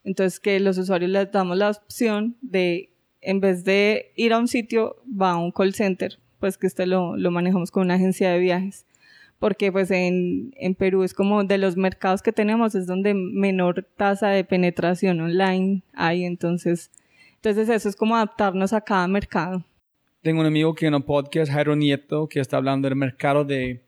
[0.05, 4.47] Entonces, que los usuarios les damos la opción de en vez de ir a un
[4.47, 8.31] sitio, va a un call center, pues que este lo, lo manejamos con una agencia
[8.31, 8.85] de viajes.
[9.39, 13.87] Porque pues en, en Perú es como de los mercados que tenemos, es donde menor
[13.95, 16.91] tasa de penetración online hay, entonces,
[17.43, 19.63] entonces eso es como adaptarnos a cada mercado.
[20.21, 23.81] Tengo un amigo que en un podcast, Jairo Nieto, que está hablando del mercado de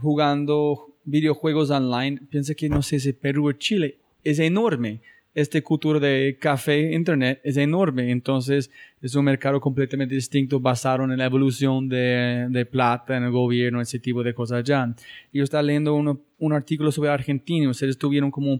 [0.00, 2.18] jugando videojuegos online.
[2.30, 5.00] Piensa que, no sé si Perú o Chile es enorme.
[5.34, 8.10] Este cultura de café, internet, es enorme.
[8.10, 8.70] Entonces,
[9.02, 13.98] es un mercado completamente distinto basado en la evolución de, plata en el gobierno, ese
[13.98, 14.94] tipo de cosas ya.
[15.30, 17.68] Yo estaba leyendo uno- un artículo sobre Argentina.
[17.68, 18.58] ¿Ustedes tuvieron como un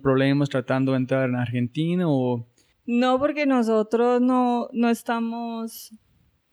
[0.50, 2.46] tratando de entrar en Argentina o...?
[2.87, 5.92] No, porque nosotros no, no estamos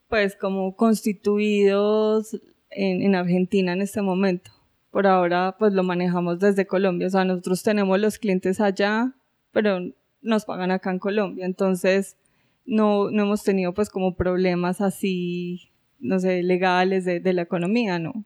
[0.07, 4.51] pues como constituidos en, en Argentina en este momento.
[4.91, 7.07] Por ahora pues lo manejamos desde Colombia.
[7.07, 9.13] O sea, nosotros tenemos los clientes allá,
[9.51, 9.79] pero
[10.21, 11.45] nos pagan acá en Colombia.
[11.45, 12.17] Entonces
[12.65, 18.25] no, no hemos tenido pues como problemas así, no sé, legales de, la economía, ¿no?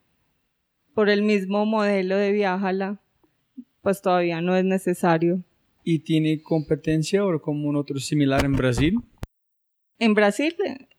[0.94, 3.00] Por el mismo modelo de Viajala,
[3.82, 5.42] pues todavía no es necesario.
[5.84, 8.98] ¿Y tiene competencia o como un otro similar en Brasil?
[9.98, 10.54] En Brasil,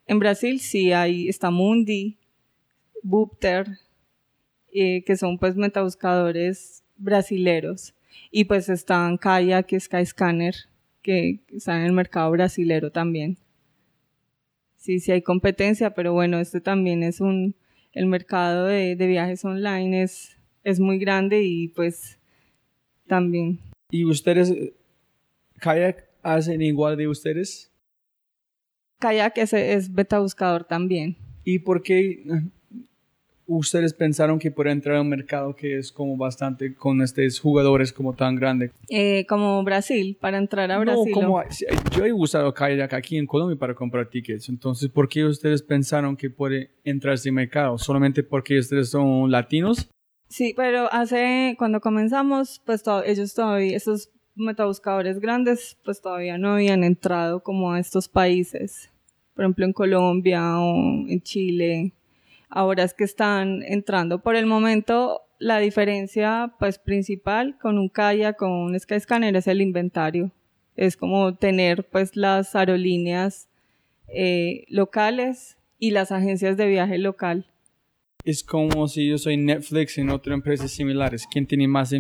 [0.08, 2.18] en Brasil sí hay, está Mundi,
[3.04, 3.68] Bupter,
[4.74, 7.94] eh, que son pues metabuscadores brasileros.
[8.32, 10.56] Y pues están Kayak y Skyscanner,
[11.02, 13.38] que están en el mercado brasilero también.
[14.76, 17.56] Sí, sí hay competencia, pero bueno, este también es un,
[17.94, 22.18] el mercado de, de viajes online es, es muy grande y pues
[23.08, 23.60] también.
[23.92, 24.74] ¿Y ustedes, eh,
[25.60, 27.72] Kayak, hacen igual de ustedes?
[29.00, 31.18] Kayak es, es metabuscador también.
[31.44, 32.24] ¿Y por qué eh,
[33.48, 37.92] ustedes pensaron que por entrar a un mercado que es como bastante con estos jugadores
[37.92, 38.72] como tan grande?
[38.90, 41.14] Eh, como Brasil, para entrar a No, Brasil.
[41.14, 41.42] como,
[41.96, 44.50] yo he usado Kayak aquí en Colombia para comprar tickets.
[44.50, 47.78] Entonces, ¿por qué ustedes pensaron que puede entrar a ese mercado?
[47.80, 49.90] ¿Solamente porque ustedes son latinos?
[50.30, 56.84] Sí, pero hace, cuando comenzamos, pues ellos todavía, esos metabuscadores grandes, pues todavía no habían
[56.84, 58.92] entrado como a estos países.
[59.34, 60.76] Por ejemplo, en Colombia o
[61.08, 61.94] en Chile.
[62.48, 64.22] Ahora es que están entrando.
[64.22, 69.62] Por el momento, la diferencia, pues, principal con un kayak, con un Skyscanner es el
[69.62, 70.32] inventario.
[70.76, 73.50] Es como tener, pues, las aerolíneas
[74.08, 77.48] eh, locales y las agencias de viaje local.
[78.26, 81.26] Es como si yo soy Netflix en otras empresas similares.
[81.32, 81.94] ¿Quién tiene más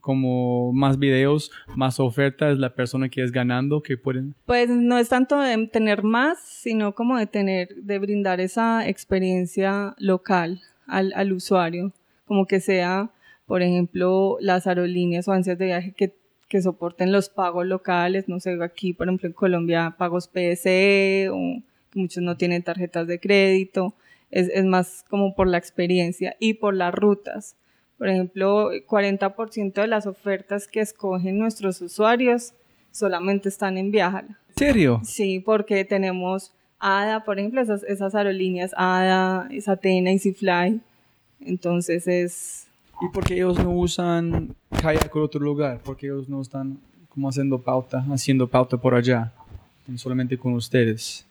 [0.00, 2.58] como más videos, más ofertas?
[2.58, 4.36] La persona que es ganando que pueden.
[4.46, 9.96] Pues no es tanto de tener más, sino como de tener, de brindar esa experiencia
[9.98, 11.92] local al, usuario.
[12.24, 13.10] como que sea,
[13.46, 16.14] por ejemplo, las aerolíneas o agencias de viaje que,
[16.48, 21.62] que soporten los pagos locales, no sé, aquí por ejemplo en Colombia pagos PSE o
[21.94, 23.94] muchos no tienen tarjetas de crédito,
[24.34, 27.54] es, es más como por la experiencia y por las rutas.
[27.96, 32.52] Por ejemplo, 40% de las ofertas que escogen nuestros usuarios
[32.90, 34.40] solamente están en Viajala.
[34.48, 35.00] ¿En serio?
[35.04, 40.80] Sí, porque tenemos ADA, por ejemplo, esas, esas aerolíneas, ADA, Atena, EasyFly.
[41.40, 42.66] Entonces es...
[43.00, 45.78] ¿Y por qué ellos no usan kayak en otro lugar?
[45.78, 46.78] ¿Por qué ellos no están
[47.08, 49.32] como haciendo pauta, haciendo pauta por allá?
[49.94, 51.24] Solamente con ustedes.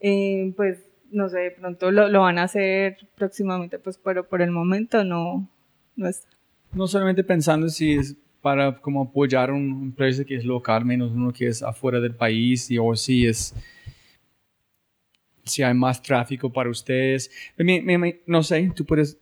[0.00, 4.42] Eh, pues no sé, de pronto lo, lo, van a hacer próximamente, pues pero por
[4.42, 5.48] el momento no,
[5.96, 6.28] no está.
[6.72, 11.32] No solamente pensando si es para como apoyar una empresa que es local menos uno
[11.32, 13.54] que es afuera del país y o si es
[15.48, 17.30] si hay más tráfico para ustedes.
[18.26, 19.18] No sé, tú puedes,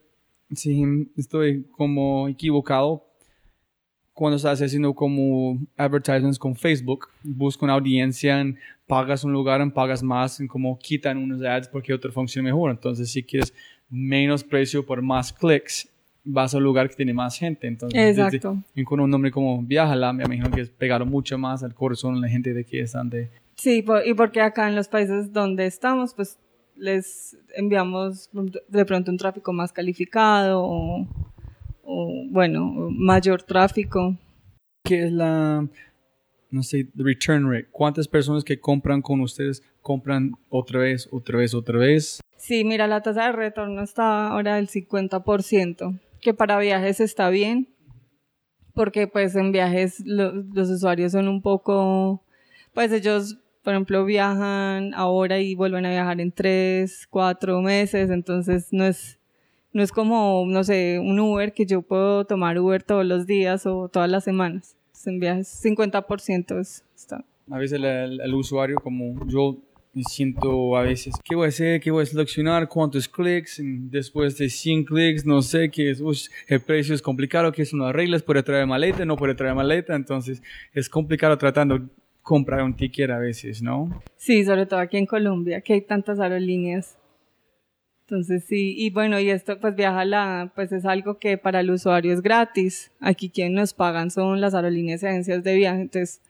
[0.53, 0.85] si
[1.17, 3.07] estoy como equivocado,
[4.17, 8.43] cuando estás haciendo como advertisements con Facebook, busca una audiencia,
[8.87, 12.71] pagas un lugar, pagas más, en como quitan unos ads porque otro funciona mejor.
[12.71, 13.53] Entonces, si quieres
[13.91, 15.87] menos precio por más clics,
[16.25, 17.67] vas a un lugar que tiene más gente.
[17.67, 18.57] Entonces, Exacto.
[18.75, 22.19] y con un nombre como Viajala, me imagino que es pegaron mucho más al corazón
[22.19, 23.29] la gente de que están de...
[23.57, 26.39] Sí, y porque acá en los países donde estamos, pues
[26.75, 31.07] les enviamos de pronto un tráfico más calificado o,
[31.87, 34.17] o bueno, mayor tráfico.
[34.85, 35.67] ¿Qué es la,
[36.51, 37.69] no sé, return rate?
[37.71, 42.21] ¿Cuántas personas que compran con ustedes compran otra vez, otra vez, otra vez?
[42.37, 47.69] Sí, mira, la tasa de retorno está ahora del 50% que para viajes está bien,
[48.75, 52.25] porque pues en viajes los usuarios son un poco,
[52.75, 58.73] pues ellos, por ejemplo, viajan ahora y vuelven a viajar en tres, cuatro meses, entonces
[58.73, 59.21] no es,
[59.77, 63.67] no es como, no sé, un Uber que yo puedo tomar Uber todos los días
[63.67, 64.75] o todas las semanas.
[65.05, 66.61] en viajes 50%
[66.97, 67.23] está.
[67.51, 69.59] A veces el, el usuario, como yo
[69.93, 71.79] me siento a veces, ¿qué voy a hacer?
[71.83, 72.67] ¿Qué voy a seleccionar?
[72.69, 73.61] ¿Cuántos clics?
[73.63, 76.03] Después de 100 clics, no sé qué es,
[76.47, 78.23] el precio es complicado, ¿qué son las reglas?
[78.23, 79.05] ¿Puede traer maleta?
[79.05, 79.95] ¿No puede traer maleta?
[79.95, 81.87] Entonces es complicado tratando
[82.23, 84.03] comprar un ticket a veces, ¿no?
[84.17, 86.97] Sí, sobre todo aquí en Colombia, que hay tantas aerolíneas.
[88.09, 91.73] Entonces sí, y bueno, y esto pues viaja la, pues es algo que para el
[91.73, 92.93] usuario es gratis.
[93.01, 96.21] Aquí quienes nos pagan son las aerolíneas y agencias de viaje, entonces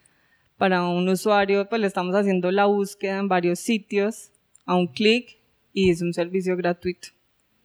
[0.57, 4.31] para un usuario, pues le estamos haciendo la búsqueda en varios sitios
[4.65, 5.37] a un clic
[5.75, 7.09] y es un servicio gratuito.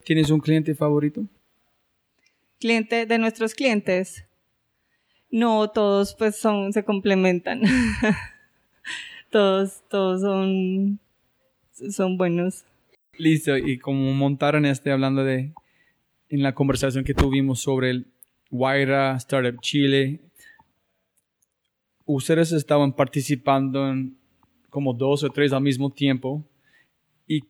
[0.03, 1.25] ¿Tienes un cliente favorito?
[2.59, 4.25] Cliente de nuestros clientes.
[5.29, 7.61] No, todos pues son, se complementan.
[9.31, 10.99] todos, todos son,
[11.91, 12.65] son buenos.
[13.17, 15.53] Listo, y como montaron este hablando de,
[16.29, 18.07] en la conversación que tuvimos sobre el
[18.49, 20.21] Waira Startup Chile,
[22.05, 24.17] ustedes estaban participando en
[24.69, 26.45] como dos o tres al mismo tiempo
[27.27, 27.41] y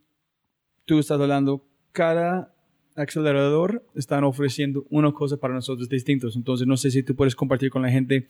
[0.85, 2.53] tú estás hablando, cada
[2.95, 6.35] acelerador están ofreciendo una cosa para nosotros distintos.
[6.35, 8.27] Entonces, no sé si tú puedes compartir con la gente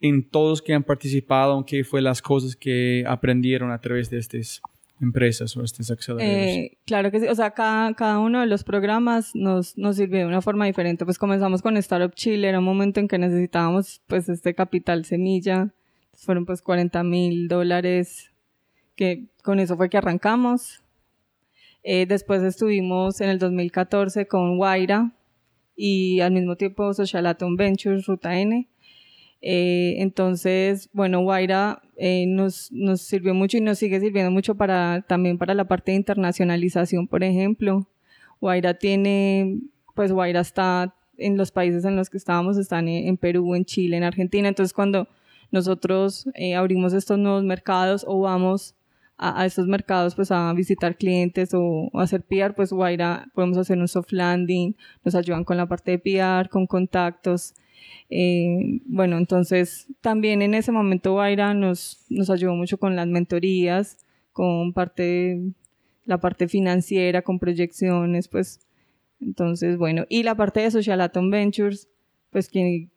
[0.00, 4.60] en todos que han participado, qué fue las cosas que aprendieron a través de estas
[5.00, 6.56] empresas o estos aceleradores?
[6.56, 10.20] Eh, claro que sí, o sea, cada, cada uno de los programas nos, nos sirvió
[10.20, 11.04] de una forma diferente.
[11.04, 15.72] Pues comenzamos con Startup Chile, era un momento en que necesitábamos pues este capital semilla,
[16.14, 18.32] fueron pues 40 mil dólares,
[18.94, 20.82] que con eso fue que arrancamos.
[21.82, 25.12] Eh, después estuvimos en el 2014 con Guaira
[25.76, 28.68] y al mismo tiempo Social Atom Ventures, Ruta N.
[29.42, 35.02] Eh, entonces, bueno, Guaira eh, nos, nos sirvió mucho y nos sigue sirviendo mucho para,
[35.02, 37.88] también para la parte de internacionalización, por ejemplo.
[38.40, 39.60] Guaira tiene,
[39.94, 43.96] pues Guaira está en los países en los que estábamos, están en, Perú, en Chile,
[43.96, 44.48] en Argentina.
[44.48, 45.08] Entonces, cuando
[45.50, 48.74] nosotros eh, abrimos estos nuevos mercados o vamos
[49.16, 53.56] a, a, estos mercados pues a visitar clientes o, o hacer PR, pues Guaira podemos
[53.56, 54.74] hacer un soft landing,
[55.04, 57.54] nos ayudan con la parte de PR, con contactos,
[58.08, 63.98] eh, bueno, entonces también en ese momento Guaira nos, nos ayudó mucho con las mentorías,
[64.32, 65.40] con parte,
[66.04, 68.60] la parte financiera, con proyecciones, pues,
[69.20, 71.88] entonces, bueno, y la parte de Social Atom Ventures,
[72.30, 72.90] pues quien,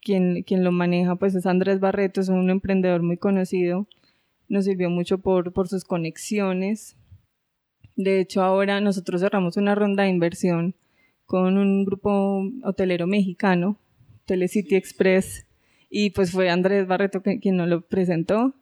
[0.00, 3.88] quien, quien lo maneja, pues es Andrés Barreto, es un emprendedor muy conocido,
[4.48, 6.96] nos sirvió mucho por, por sus conexiones.
[7.96, 10.74] De hecho, ahora nosotros cerramos una ronda de inversión
[11.26, 13.76] con un grupo hotelero mexicano
[14.30, 15.44] Telecity Express
[15.88, 18.54] y pues fue Andrés Barreto quien nos lo presentó.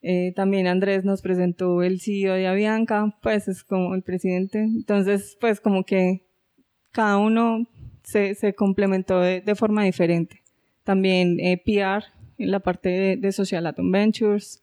[0.00, 4.58] Eh, también Andrés nos presentó el CEO de Avianca, pues es como el presidente.
[4.58, 6.26] Entonces, pues como que
[6.90, 7.68] cada uno
[8.02, 10.42] se, complementó de, forma diferente.
[10.82, 12.06] También eh, PR
[12.38, 14.60] en la parte de, de Social Atom Ventures,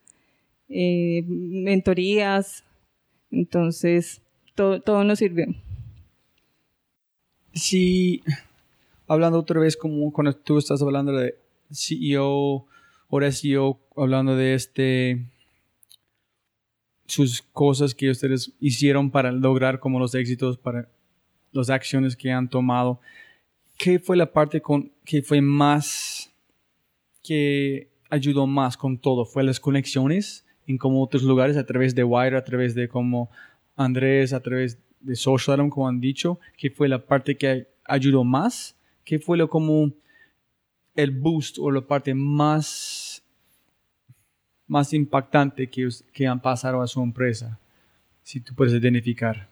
[0.67, 2.65] eh, mentorías,
[3.31, 4.21] entonces
[4.55, 5.45] todo, todo nos sirvió.
[7.53, 8.21] Sí,
[9.09, 11.35] hablando otra vez como cuando tú estás hablando de
[11.71, 12.65] CEO,
[13.09, 15.25] ahora CEO, hablando de este
[17.07, 20.87] sus cosas que ustedes hicieron para lograr como los éxitos, para
[21.51, 23.01] las acciones que han tomado.
[23.79, 26.31] ¿Qué fue la parte con que fue más,
[27.23, 29.25] que ayudó más con todo?
[29.25, 33.31] ¿Fue las conexiones en como otros lugares a través de Wire, a través de como
[33.75, 36.39] Andrés, a través de Social, como han dicho?
[36.57, 38.78] ¿Qué fue la parte que ayudó más?
[39.09, 39.91] ¿Qué fue lo como
[40.93, 43.23] el boost o la parte más
[44.67, 47.59] más impactante que, que han pasado a su empresa?
[48.21, 49.49] Si tú puedes identificar.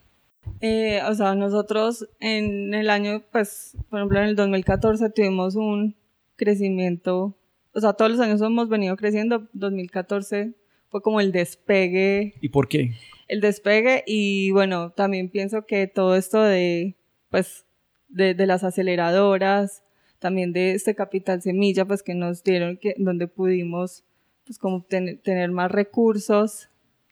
[0.62, 5.96] Eh, o sea, nosotros en el año, pues, por ejemplo, en el 2014 tuvimos un
[6.36, 7.36] crecimiento,
[7.72, 10.54] o sea, todos los años hemos venido creciendo, 2014
[10.90, 12.36] fue como el despegue.
[12.42, 12.92] ¿Y por qué?
[13.28, 16.96] El despegue y bueno, también pienso que todo esto de,
[17.32, 17.67] pues,
[18.08, 19.84] de, de las aceleradoras,
[20.20, 24.04] también de este capital semilla, pues que nos dieron, que, donde pudimos
[24.46, 26.70] pues como tener más recursos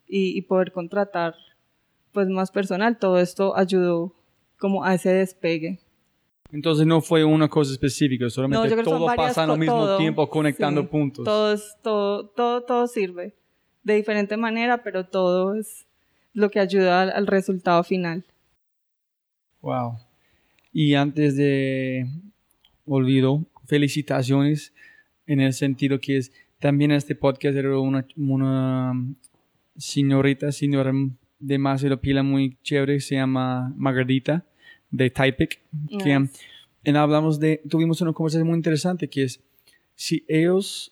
[0.07, 1.35] y, poder contratar
[2.13, 2.97] pues más personal.
[2.97, 4.15] Todo esto ayudó
[4.57, 5.79] como a ese despegue.
[6.51, 11.25] Entonces no fue una cosa específica, solamente todo pasa al mismo tiempo conectando puntos.
[11.25, 13.35] Todo, todo, todo, todo sirve
[13.83, 15.85] de diferente manera, pero todo es
[16.33, 18.25] lo que ayuda al, al resultado final.
[19.61, 19.97] Wow.
[20.77, 22.05] Y antes de
[22.85, 24.73] olvido, felicitaciones
[25.25, 28.91] en el sentido que es también este podcast era una, una
[29.77, 30.91] señorita, señora
[31.39, 34.45] de Marcelo Pila muy chévere, se llama Margarita,
[34.91, 35.61] de Typic,
[36.03, 36.27] que
[36.83, 39.39] en hablamos de, tuvimos una conversación muy interesante que es,
[39.95, 40.91] si ellos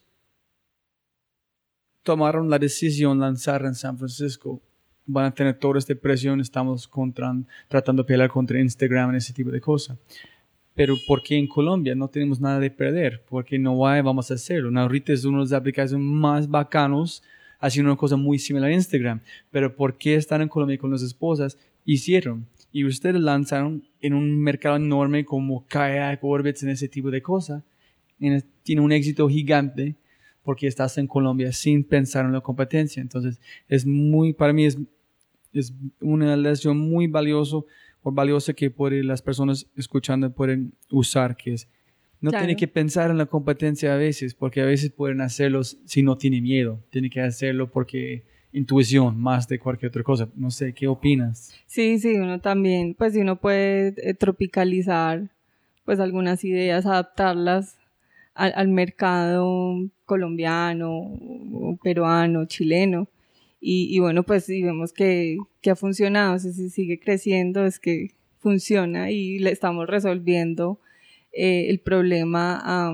[2.03, 4.61] tomaron la decisión de lanzar en San Francisco,
[5.05, 7.33] van a tener toda esta presión, estamos contra,
[7.67, 9.97] tratando de pelear contra Instagram y ese tipo de cosas
[10.75, 14.77] pero porque en Colombia no tenemos nada de perder, porque no hay, vamos a hacerlo.
[14.79, 17.23] Ahorita es una de las aplicaciones más bacanos
[17.59, 21.01] haciendo una cosa muy similar a Instagram, pero ¿por qué están en Colombia con las
[21.01, 21.57] esposas?
[21.85, 22.47] Hicieron.
[22.71, 27.63] Y ustedes lanzaron en un mercado enorme como Kayak, Orbits, en ese tipo de cosas.
[28.17, 29.95] Tiene un éxito gigante
[30.43, 33.01] porque estás en Colombia sin pensar en la competencia.
[33.01, 34.77] Entonces, es muy, para mí es,
[35.53, 37.65] es una lección muy valioso
[38.01, 38.71] o valiosa que
[39.03, 41.67] las personas escuchando pueden usar, que es
[42.23, 46.03] no tiene que pensar en la competencia a veces, porque a veces pueden hacerlo si
[46.03, 48.23] no tiene miedo, tiene que hacerlo porque
[48.53, 50.29] intuición más de cualquier otra cosa.
[50.33, 51.53] No sé, ¿qué opinas?
[51.65, 55.31] Sí, sí, uno también, pues uno puede eh, tropicalizar
[55.83, 57.77] pues algunas ideas, adaptarlas
[58.35, 59.75] al, al mercado
[60.05, 63.07] colombiano, peruano, chileno
[63.65, 69.39] y, bueno, pues vemos que, que ha funcionado, si sigue creciendo, es que funciona y
[69.39, 70.79] le estamos resolviendo
[71.31, 72.91] eh, el problema.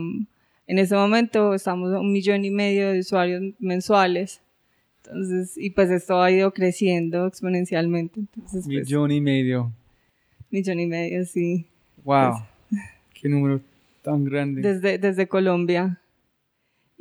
[0.68, 4.42] en ese momento estamos a un millón y medio de usuarios mensuales.
[5.04, 8.20] Entonces, y pues esto ha ido creciendo exponencialmente.
[8.20, 9.74] Entonces, pues millón y medio.
[10.52, 11.66] Millón y medio, sí.
[12.04, 12.34] Wow.
[12.70, 12.82] Pues,
[13.20, 13.60] Qué número
[14.04, 14.62] tan grande.
[14.62, 16.00] Desde, desde Colombia.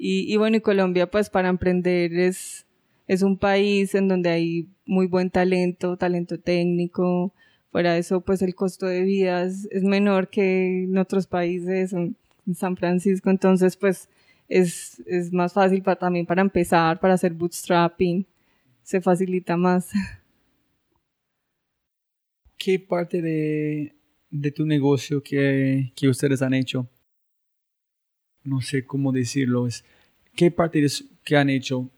[0.00, 2.66] Y, bueno, Colombia, pues para emprender es,
[3.08, 7.34] es un país en donde hay muy buen talento, talento técnico.
[7.72, 12.14] Fuera de eso, pues el costo de vida es, menor que en otros países, en
[12.54, 13.28] San Francisco.
[13.28, 14.08] Entonces, pues
[14.48, 18.24] es, es más fácil para, también para empezar, para hacer bootstrapping.
[18.84, 19.90] Se facilita más.
[22.56, 23.96] ¿Qué parte de,
[24.30, 26.88] de tu negocio que, que ustedes han hecho?
[28.48, 29.66] No sé cómo decirlo.
[29.66, 29.84] Es,
[30.34, 30.90] ¿Qué parte de,
[31.24, 31.90] que han hecho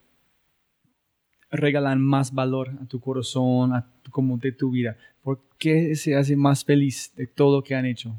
[1.51, 4.97] regalan más valor a tu corazón, a como de tu vida?
[5.23, 8.15] ¿Por qué se hace más feliz de todo lo que han hecho?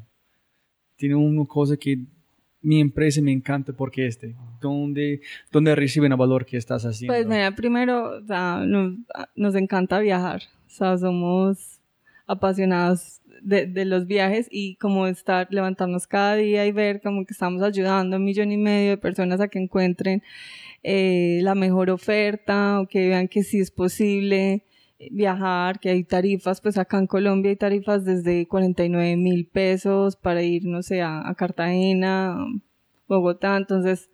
[0.96, 1.98] Tiene una cosa que
[2.62, 5.20] mi empresa me encanta porque este, ¿dónde,
[5.50, 7.12] dónde reciben el valor que estás haciendo?
[7.12, 8.94] Pues mira, primero, nos,
[9.34, 11.80] nos, encanta viajar, o sea, somos
[12.26, 17.62] apasionados de, los viajes y como estar, levantarnos cada día y ver como que estamos
[17.62, 20.22] ayudando a un millón y medio de personas a que encuentren
[20.82, 24.64] eh, la mejor oferta o que vean que sí es posible
[24.98, 30.16] eh, viajar, que hay tarifas, pues acá en Colombia hay tarifas desde 49 mil pesos
[30.16, 32.36] para ir, no sé, a, Cartagena,
[33.08, 34.10] Bogotá, entonces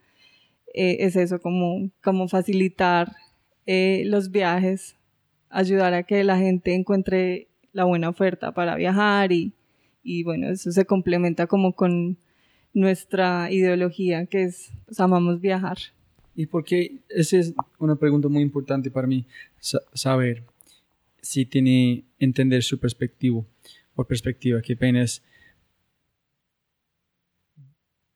[0.75, 3.13] eh, es eso, como, como facilitar
[3.67, 4.97] los viajes,
[5.51, 7.49] ayudar a que la gente encuentre
[7.79, 9.53] la buena oferta para viajar y,
[10.03, 12.19] y bueno, eso se complementa como con
[12.75, 15.79] nuestra ideología que es, pues, amamos viajar.
[16.35, 16.99] ¿Y por qué?
[17.09, 19.25] Esa es una pregunta muy importante para mí,
[19.95, 20.43] saber
[21.23, 23.45] si tiene entender su perspectiva
[23.95, 25.23] o perspectiva, que apenas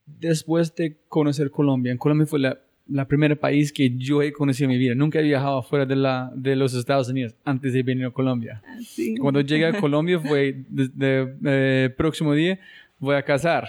[0.07, 2.59] después de conocer Colombia, en Colombia fue la,
[2.93, 4.95] la primera país que yo he conocido en mi vida.
[4.95, 8.62] Nunca he viajado fuera de, la, de los Estados Unidos antes de venir a Colombia.
[8.64, 8.78] Ah,
[9.20, 12.61] Cuando llegué a Colombia fue, de, eh, próximo día,
[12.99, 13.66] voy a casar.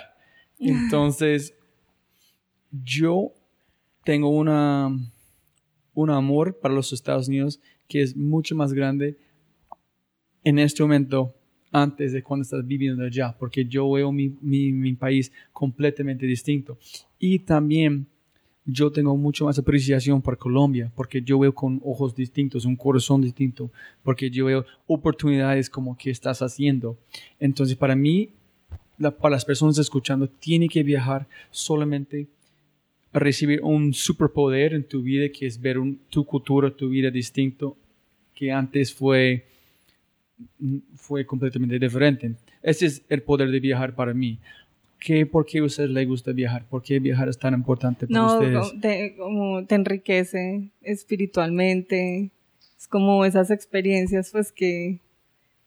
[0.59, 1.55] Entonces,
[2.71, 3.31] yo
[4.03, 4.89] tengo una,
[5.93, 9.17] un amor para los Estados Unidos que es mucho más grande
[10.43, 11.33] en este momento
[11.71, 16.77] antes de cuando estás viviendo allá, porque yo veo mi, mi, mi, país completamente distinto.
[17.17, 18.05] Y también
[18.65, 23.21] yo tengo mucho más apreciación por Colombia, porque yo veo con ojos distintos, un corazón
[23.21, 23.71] distinto,
[24.03, 26.97] porque yo veo oportunidades como que estás haciendo.
[27.39, 28.29] Entonces, para mí,
[28.97, 32.27] para las personas escuchando, tiene que viajar solamente
[33.11, 35.77] recibir un superpoder en tu vida que es ver
[36.09, 37.77] tu cultura, tu vida distinto
[38.33, 39.45] que antes fue,
[40.95, 42.35] fue completamente diferente.
[42.61, 44.39] Ese es el poder de viajar para mí.
[45.03, 46.65] ¿Qué, ¿Por qué a ustedes les gusta viajar?
[46.69, 48.79] ¿Por qué viajar es tan importante para no, ustedes?
[48.79, 52.31] Te, como te enriquece espiritualmente.
[52.77, 54.99] Es como esas experiencias pues que,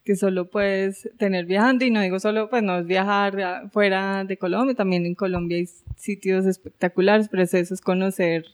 [0.04, 4.38] que solo puedes tener viajando y no digo solo, pues no es viajar fuera de
[4.38, 8.46] Colombia, también en Colombia hay sitios espectaculares, pero eso es conocer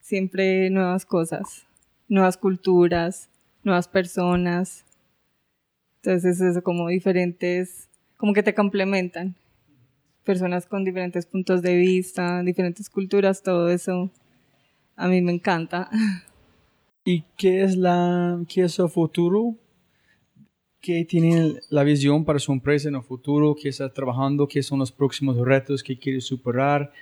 [0.00, 1.66] siempre nuevas cosas,
[2.08, 3.28] nuevas culturas,
[3.64, 4.84] nuevas personas.
[5.96, 9.34] Entonces es eso como diferentes, como que te complementan.
[10.26, 14.10] Personas con diferentes puntos de vista, diferentes culturas, todo eso
[14.96, 15.88] a mí me encanta.
[17.04, 19.56] ¿Y qué es la qué es su futuro
[20.86, 24.78] qué tiene la visión para su empresa en el futuro, qué está trabajando, qué son
[24.78, 26.92] los próximos retos que quiere superar,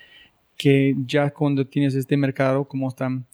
[0.56, 3.26] que ya cuando tienes este mercado como están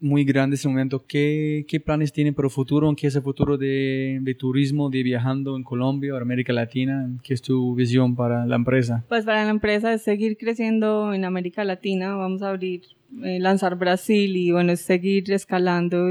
[0.00, 2.92] muy grande en ese momento, ¿qué, ¿qué, planes tienen para el futuro?
[2.96, 7.08] ¿Qué es el futuro de, de, turismo, de viajando en Colombia o América Latina?
[7.22, 9.04] ¿Qué es tu visión para la empresa?
[9.08, 12.82] Pues para la empresa es seguir creciendo en América Latina, vamos a abrir,
[13.22, 16.08] eh, lanzar Brasil y bueno, es seguir escalando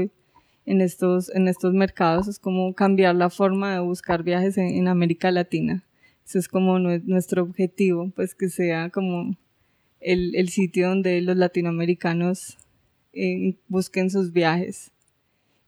[0.66, 5.32] en estos, en estos mercados, es como cambiar la forma de buscar viajes en, América
[5.32, 5.82] Latina.
[6.24, 9.36] Eso es como nuestro objetivo, pues que sea como
[9.98, 12.56] el, el sitio donde los latinoamericanos
[13.12, 14.90] eh, busquen sus viajes.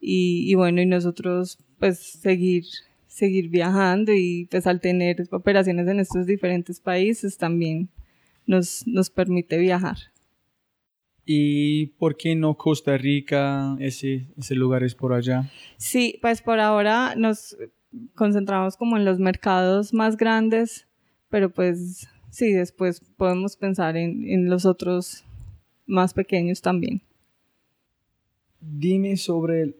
[0.01, 2.65] Y, y, bueno, y nosotros pues seguir,
[3.07, 7.89] seguir viajando y pues al tener operaciones en estos diferentes países también
[8.47, 9.97] nos, nos permite viajar.
[11.25, 15.51] ¿Y por qué no Costa Rica, ese, ese lugar es por allá?
[15.77, 17.57] Sí, pues por ahora nos
[18.15, 20.89] concentramos como en los mercados más grandes,
[21.31, 25.25] pero pues sí, después podemos pensar en, en los otros
[25.87, 27.03] más pequeños también.
[28.65, 29.75] Dime sobre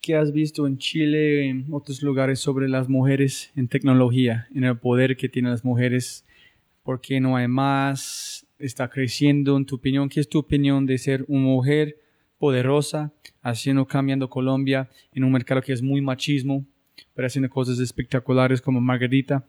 [0.00, 4.78] qué has visto en Chile, en otros lugares, sobre las mujeres en tecnología, en el
[4.78, 6.24] poder que tienen las mujeres,
[6.84, 10.96] por qué no hay más, está creciendo, en tu opinión, ¿qué es tu opinión de
[10.98, 11.98] ser una mujer
[12.38, 13.12] poderosa,
[13.42, 16.64] haciendo, cambiando Colombia en un mercado que es muy machismo,
[17.14, 19.44] pero haciendo cosas espectaculares como Margarita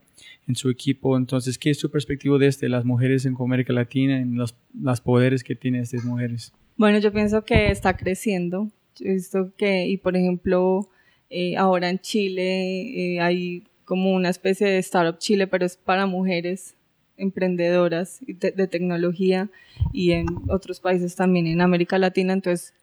[0.48, 1.18] en su equipo?
[1.18, 5.02] Entonces, ¿qué es tu perspectiva de este, las mujeres en América Latina, en los, los
[5.02, 6.52] poderes que tienen estas mujeres?
[6.78, 8.70] Bueno, yo pienso que está creciendo.
[9.00, 10.90] Visto que, y por ejemplo,
[11.30, 16.06] eh, ahora en Chile eh, hay como una especie de Startup Chile, pero es para
[16.06, 16.76] mujeres
[17.18, 19.50] emprendedoras de, de, tecnología
[19.94, 22.34] y en otros países también en América Latina.
[22.34, 22.74] Entonces,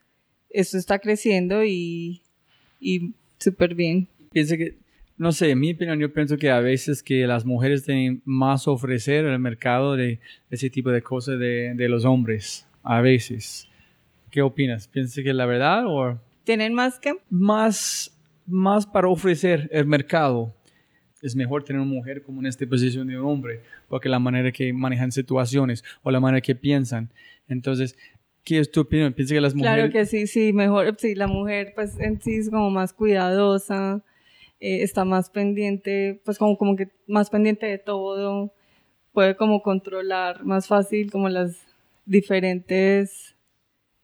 [0.50, 2.22] esto está creciendo y,
[2.80, 4.08] y súper bien.
[4.32, 4.76] Pienso que,
[5.16, 8.68] no sé, en mi opinión, yo pienso que a veces que las mujeres tienen más
[8.68, 10.20] ofrecer el mercado de,
[10.50, 13.68] ese tipo de cosas de, de, los hombres, a veces.
[14.30, 14.88] ¿Qué opinas?
[14.88, 16.18] ¿Piensas que es la verdad o...?
[16.44, 17.14] ¿Tienen más que?
[17.30, 18.16] Más,
[18.46, 20.54] más para ofrecer el mercado
[21.22, 24.52] es mejor tener una mujer como en esta posición de un hombre, porque la manera
[24.52, 27.10] que manejan situaciones o la manera que piensan.
[27.48, 27.96] Entonces,
[28.44, 29.12] ¿qué es tu opinión?
[29.12, 29.76] ¿Piensas que las mujeres...
[29.76, 34.02] Claro que sí, sí, mejor, sí, la mujer pues en sí es como más cuidadosa,
[34.60, 38.52] eh, está más pendiente, pues como, como que más pendiente de todo,
[39.12, 41.66] puede como controlar más fácil como las
[42.06, 43.34] diferentes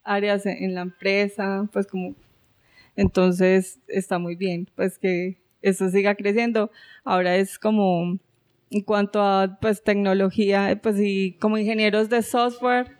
[0.04, 2.14] áreas en la empresa, pues como,
[2.96, 6.70] entonces está muy bien, pues que eso siga creciendo.
[7.04, 8.18] Ahora es como
[8.70, 12.96] en cuanto a pues tecnología, pues y como ingenieros de software,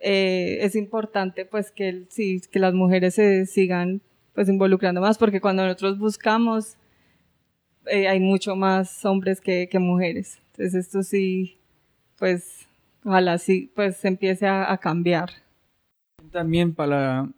[0.00, 4.02] eh, es importante pues que, sí, que las mujeres se sigan
[4.34, 6.76] pues involucrando más, porque cuando nosotros buscamos
[7.86, 10.40] eh, hay mucho más hombres que, que, mujeres.
[10.52, 11.58] Entonces esto sí,
[12.18, 12.68] pues
[13.04, 15.30] ojalá sí, pues empiece a, a cambiar.
[16.30, 17.28] También para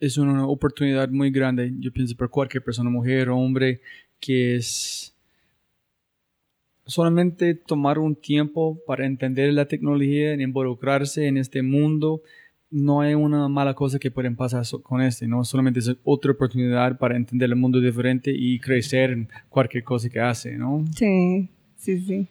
[0.00, 3.80] es una oportunidad muy grande, yo pienso, para cualquier persona, mujer o hombre,
[4.18, 5.14] que es
[6.86, 12.22] solamente tomar un tiempo para entender la tecnología, involucrarse en este mundo.
[12.70, 15.44] No hay una mala cosa que pueden pasar con este, ¿no?
[15.44, 20.20] Solamente es otra oportunidad para entender el mundo diferente y crecer en cualquier cosa que
[20.20, 20.84] hace, ¿no?
[20.96, 22.28] Sí, sí, sí.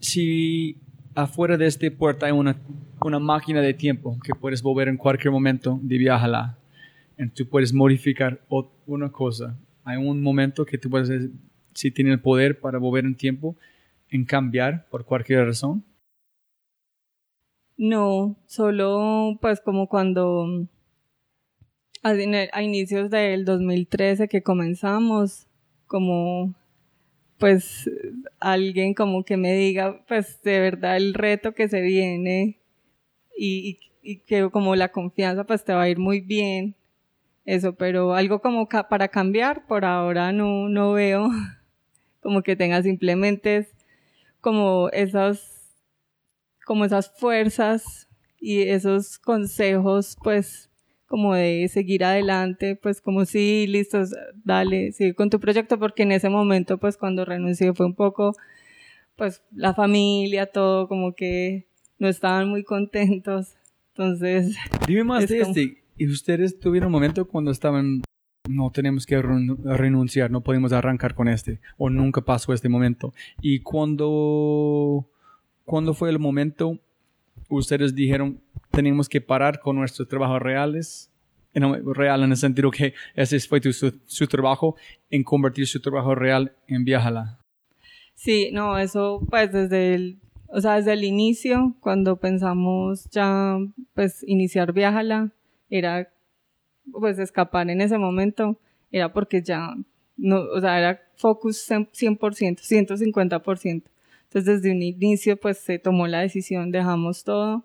[0.00, 0.76] Si
[1.14, 2.56] afuera de este puerta hay una,
[3.00, 6.58] una máquina de tiempo que puedes volver en cualquier momento de viajarla,
[7.34, 8.40] tú puedes modificar
[8.86, 9.58] una cosa.
[9.84, 11.30] Hay un momento que tú puedes,
[11.74, 13.56] si tienes el poder para volver en tiempo,
[14.08, 15.84] en cambiar por cualquier razón.
[17.76, 20.68] No, solo pues como cuando
[22.02, 25.46] a, inicios del 2013 que comenzamos,
[25.86, 26.54] como
[27.38, 27.90] pues
[28.40, 32.58] alguien como que me diga pues de verdad el reto que se viene
[33.36, 36.76] y, y, y que como la confianza pues te va a ir muy bien
[37.44, 41.28] eso, pero algo como para cambiar, por ahora no, no veo
[42.22, 43.68] como que tenga simplemente
[44.40, 45.74] como esas,
[46.64, 48.08] como esas fuerzas
[48.40, 50.70] y esos consejos, pues,
[51.14, 56.10] como de seguir adelante, pues como sí, listos, dale, sigue con tu proyecto, porque en
[56.10, 58.34] ese momento, pues cuando renuncié fue un poco,
[59.14, 61.68] pues la familia, todo, como que
[62.00, 63.54] no estaban muy contentos.
[63.90, 64.56] Entonces.
[64.88, 65.84] Dime más de este.
[65.96, 68.02] ¿Y ustedes tuvieron un momento cuando estaban,
[68.48, 73.14] no tenemos que renunciar, no podemos arrancar con este, o nunca pasó este momento?
[73.40, 75.08] ¿Y cuando,
[75.64, 76.80] cuando fue el momento,
[77.48, 78.40] ustedes dijeron,
[78.74, 81.10] tenemos que parar con nuestros trabajos reales?
[81.54, 84.76] real en el sentido que ese fue su, trabajo,
[85.10, 87.38] en convertir su trabajo real en viajala.
[88.14, 90.18] Sí, no, eso pues desde el,
[90.48, 93.56] o sea, desde el inicio, cuando pensamos ya
[93.94, 95.32] pues iniciar viajala,
[95.70, 96.08] era
[96.92, 98.58] pues escapar en ese momento,
[98.90, 99.74] era porque ya,
[100.16, 102.18] no, o sea, era focus 100%,
[102.60, 103.82] 150%.
[104.24, 107.64] Entonces desde un inicio pues se tomó la decisión, dejamos todo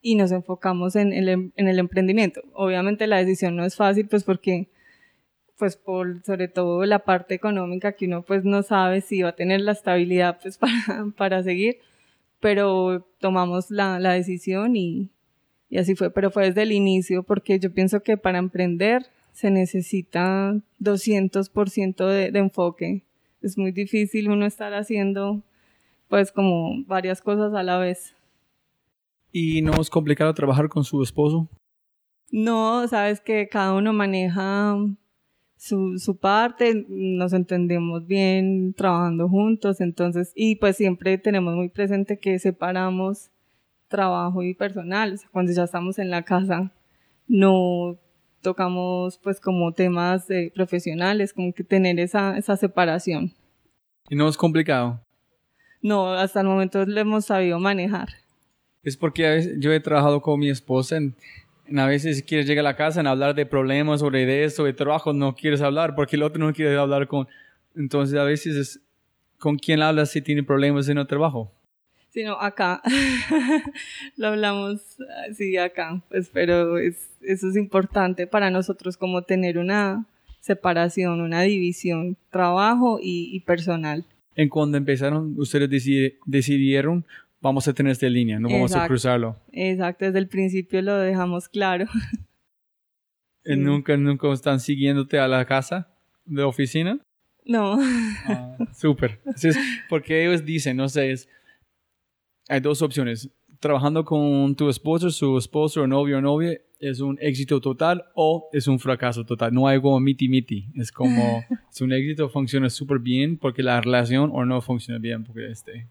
[0.00, 2.42] y nos enfocamos en el, en el emprendimiento.
[2.52, 4.68] Obviamente la decisión no es fácil pues porque
[5.58, 9.36] pues por sobre todo la parte económica que uno pues no sabe si va a
[9.36, 11.78] tener la estabilidad pues para, para seguir,
[12.40, 15.10] pero tomamos la, la decisión y,
[15.68, 19.50] y así fue, pero fue desde el inicio porque yo pienso que para emprender se
[19.50, 23.04] necesita 200% de, de enfoque.
[23.42, 25.42] Es muy difícil uno estar haciendo
[26.08, 28.15] pues como varias cosas a la vez.
[29.38, 31.46] ¿Y no es complicado trabajar con su esposo?
[32.30, 34.78] No, sabes que cada uno maneja
[35.58, 42.18] su, su parte, nos entendemos bien trabajando juntos, entonces, y pues siempre tenemos muy presente
[42.18, 43.28] que separamos
[43.88, 45.20] trabajo y personal.
[45.32, 46.72] cuando ya estamos en la casa,
[47.28, 47.98] no
[48.40, 53.34] tocamos pues como temas profesionales, como que tener esa, esa separación.
[54.08, 54.98] ¿Y no es complicado?
[55.82, 58.08] No, hasta el momento lo hemos sabido manejar.
[58.86, 61.14] Es porque a veces yo he trabajado con mi esposa en,
[61.76, 64.72] a veces quieres llegar a la casa en hablar de problemas o de eso, de
[64.72, 67.28] trabajo, no quieres hablar porque el otro no quiere hablar con...
[67.74, 68.80] Entonces a veces es
[69.38, 71.52] con quién hablas si tiene problemas en el trabajo
[72.16, 72.80] sino acá.
[74.16, 74.96] Lo hablamos
[75.30, 80.06] así acá, pues, pero es, eso es importante para nosotros como tener una
[80.40, 84.06] separación, una división, trabajo y, personal.
[84.34, 85.68] En cuando empezaron, ustedes
[86.24, 87.04] decidieron,
[87.46, 89.36] vamos a tener esta línea, no vamos a cruzarlo.
[89.52, 91.86] Exacto, desde el principio lo dejamos claro.
[93.44, 95.88] ¿Nunca, nunca están siguiéndote a la casa
[96.24, 96.98] de oficina?
[97.44, 97.78] No.
[98.28, 99.20] Ah, súper.
[99.88, 101.28] porque ellos dicen, no sé, es
[102.48, 103.30] hay dos opciones.
[103.60, 108.48] Trabajando con tu esposo, su esposo, o novio o novia, es un éxito total o
[108.52, 109.52] es un fracaso total.
[109.52, 110.66] No hay como miti miti.
[110.74, 111.42] Es como,
[111.72, 115.88] es un éxito, funciona súper bien porque la relación o no funciona bien porque este.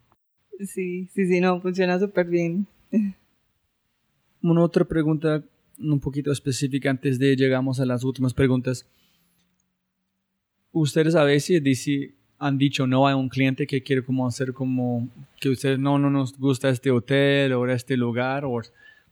[0.60, 2.68] Sí, sí, sí, no, funciona súper bien.
[4.41, 5.43] Una otra pregunta
[5.80, 8.86] un poquito específica antes de llegamos a las últimas preguntas.
[10.72, 15.08] Ustedes a veces dicen han dicho no a un cliente que quiere como hacer como
[15.39, 18.62] que ustedes no, no nos gusta este hotel o este lugar o,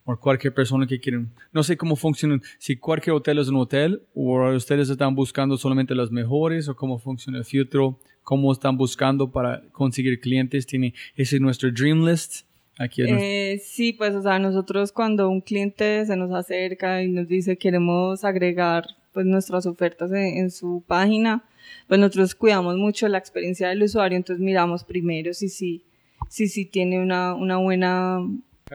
[0.03, 1.31] o cualquier persona que quieren.
[1.51, 5.95] No sé cómo funciona, si cualquier hotel es un hotel o ustedes están buscando solamente
[5.95, 10.65] los mejores o cómo funciona el filtro, cómo están buscando para conseguir clientes.
[10.65, 12.45] Tiene, ese es nuestro dream list.
[12.79, 17.27] Aquí eh, sí, pues o sea, nosotros cuando un cliente se nos acerca y nos
[17.27, 21.43] dice queremos agregar pues nuestras ofertas en, su página,
[21.87, 25.83] pues nosotros cuidamos mucho la experiencia del usuario, entonces miramos primero si sí
[26.29, 28.19] si, si, tiene una, una buena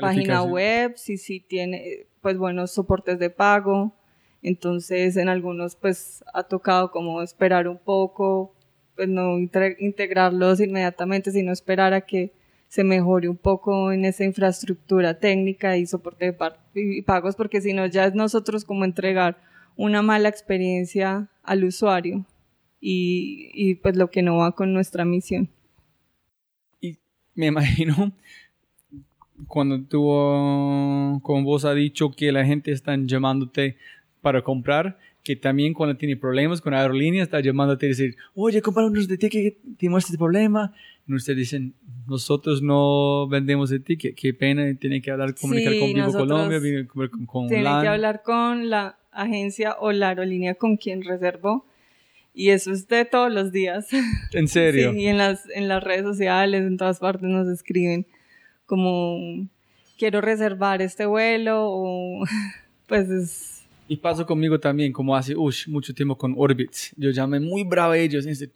[0.01, 3.95] página web, si sí tiene pues buenos soportes de pago.
[4.43, 8.55] Entonces en algunos pues ha tocado como esperar un poco,
[8.99, 12.33] pues no integrarlos inmediatamente, sino esperar a que
[12.67, 17.87] se mejore un poco en esa infraestructura técnica y soporte de pagos, porque si no
[17.87, 19.41] ya es nosotros como entregar
[19.77, 22.27] una mala experiencia al usuario
[22.81, 25.49] y, y pues lo que no va con nuestra misión.
[26.81, 26.99] Y
[27.37, 28.13] me imagino
[29.47, 33.77] cuando tú con vos ha dicho que la gente está llamándote
[34.21, 39.07] para comprar, que también cuando tiene problemas con aerolíneas está llamándote y decir, oye, comprámonos
[39.07, 40.73] de ti que tenemos este problema.
[41.07, 41.75] Y ustedes dicen,
[42.07, 47.27] nosotros no vendemos de ti, qué, pena, tiene que hablar, comunicar con Vivo Colombia, con,
[47.27, 51.67] con Tiene que hablar con la agencia o la aerolínea con quien reservó.
[52.33, 53.89] Y eso es de todos los días.
[54.33, 54.93] ¿En serio?
[54.95, 58.07] Sí, y en las, en las redes sociales, en todas partes nos escriben
[58.65, 59.47] como
[59.99, 62.25] quiero reservar este vuelo o
[62.87, 63.58] pues es...
[63.89, 65.35] Y pasó conmigo también, como hace
[65.67, 66.93] mucho tiempo con Orbitz.
[66.97, 68.27] Yo llamé muy bravo a ellos.
[68.27, 68.53] Y dice,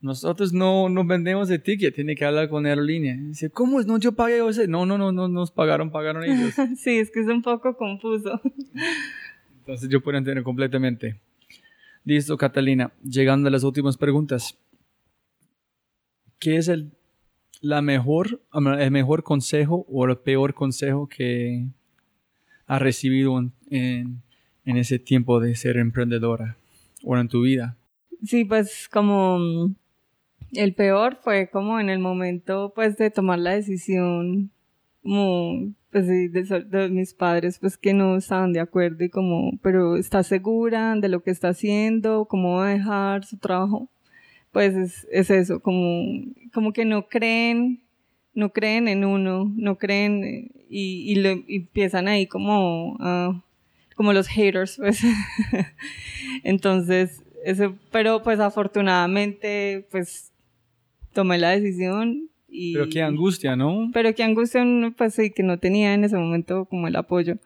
[0.00, 3.16] nosotros no, no vendemos de ticket, tiene que hablar con aerolínea.
[3.16, 3.86] dice, ¿cómo es?
[3.86, 4.38] No, yo pagué.
[4.68, 6.54] no, no, no, no, nos pagaron, pagaron ellos.
[6.76, 8.40] sí, es que es un poco confuso.
[9.60, 11.18] Entonces yo puedo entender completamente.
[12.04, 12.92] Listo, Catalina.
[13.02, 14.58] Llegando a las últimas preguntas.
[16.38, 16.92] ¿Qué es el
[17.60, 21.66] la mejor, el mejor consejo o el peor consejo que
[22.66, 24.22] has recibido en, en,
[24.66, 26.56] ese tiempo de ser emprendedora
[27.04, 27.76] o en tu vida?
[28.24, 29.74] Sí, pues como mm,
[30.52, 34.50] el peor fue como en el momento pues de tomar la decisión
[35.02, 39.96] como pues de, de, mis padres pues que no estaban de acuerdo y como pero
[39.96, 43.88] está segura de lo que está haciendo cómo va a dejar su trabajo
[44.56, 47.82] pues es, es eso, como, como que no creen,
[48.32, 52.96] no creen en uno, no creen y, y, lo, empiezan ahí como,
[53.96, 55.02] como los haters, pues.
[56.44, 60.32] Entonces, eso, pero pues afortunadamente, pues
[61.12, 62.74] tomé la decisión y...
[62.74, 63.90] Pero qué angustia, ¿no?
[63.92, 64.64] Pero qué angustia,
[64.96, 67.38] pues sí, que no tenía en ese momento como el apoyo.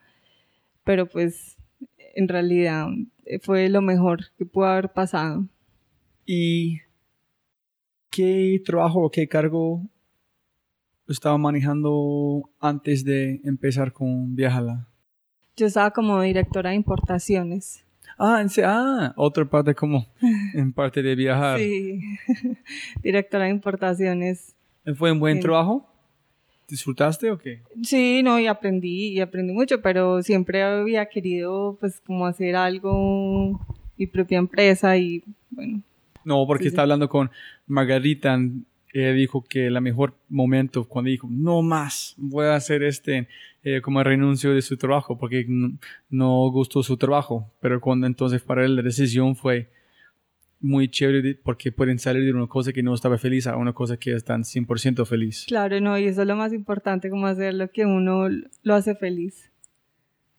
[0.85, 1.57] Pero pues
[2.15, 2.89] en realidad
[3.41, 5.49] fue lo mejor que pudo haber pasado.
[6.27, 6.81] Y
[8.11, 9.89] ¿Qué trabajo o qué cargo
[11.07, 14.89] estaba manejando antes de empezar con Viajala?
[15.57, 17.85] Yo estaba como directora de importaciones.
[18.19, 20.07] Ah, en, ah, otra parte como
[20.55, 21.59] en parte de viajar.
[21.59, 22.01] Sí,
[23.03, 24.55] directora de importaciones.
[24.97, 25.87] ¿Fue un buen trabajo?
[26.69, 27.63] ¿Disfrutaste o qué?
[27.83, 33.61] Sí, no, y aprendí, y aprendí mucho, pero siempre había querido, pues, como hacer algo,
[33.97, 35.83] mi propia empresa y, bueno,
[36.25, 37.31] no, porque está hablando con
[37.67, 38.39] Margarita.
[38.93, 43.29] Ella dijo que el mejor momento cuando dijo, no más, voy a hacer este
[43.63, 45.47] eh, como renuncio de su trabajo porque
[46.09, 47.51] no, gustó su trabajo.
[47.61, 49.69] Pero cuando entonces para él la decisión fue
[50.61, 53.97] muy chévere porque pueden salir de una cosa que no estaba feliz a una cosa
[53.97, 55.45] que están 100% feliz.
[55.47, 58.29] Claro, no, y eso es lo más importante, como hacer lo que uno
[58.63, 59.51] lo hace feliz.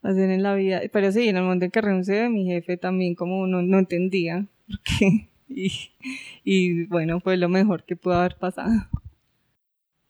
[0.03, 0.81] Hacer en la vida.
[0.91, 4.47] Pero sí, en el momento en que renuncié, mi jefe también como uno no entendía.
[4.67, 8.87] Porque y, bueno, fue lo mejor que pudo haber pasado.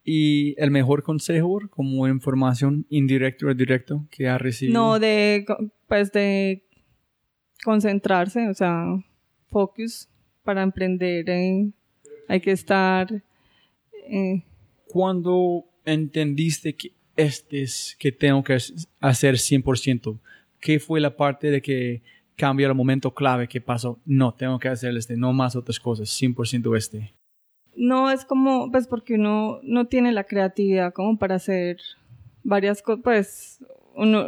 [0.03, 4.79] ¿Y el mejor consejo como información indirecto o directo que ha recibido?
[4.79, 5.45] No, de,
[5.87, 6.63] pues de
[7.63, 8.85] concentrarse, o sea,
[9.49, 10.09] focus
[10.43, 11.29] para emprender.
[11.29, 11.71] Eh,
[12.27, 13.23] hay que estar...
[14.07, 14.43] Eh.
[14.87, 18.57] Cuando entendiste que este es que tengo que
[18.99, 20.19] hacer 100%,
[20.59, 22.01] ¿qué fue la parte de que
[22.41, 23.99] cambia el momento clave que pasó.
[24.03, 27.13] No, tengo que hacer este, no más otras cosas, 100% este.
[27.75, 31.77] No, es como, pues porque uno no tiene la creatividad como para hacer
[32.43, 33.59] varias cosas, pues
[33.95, 34.25] uno,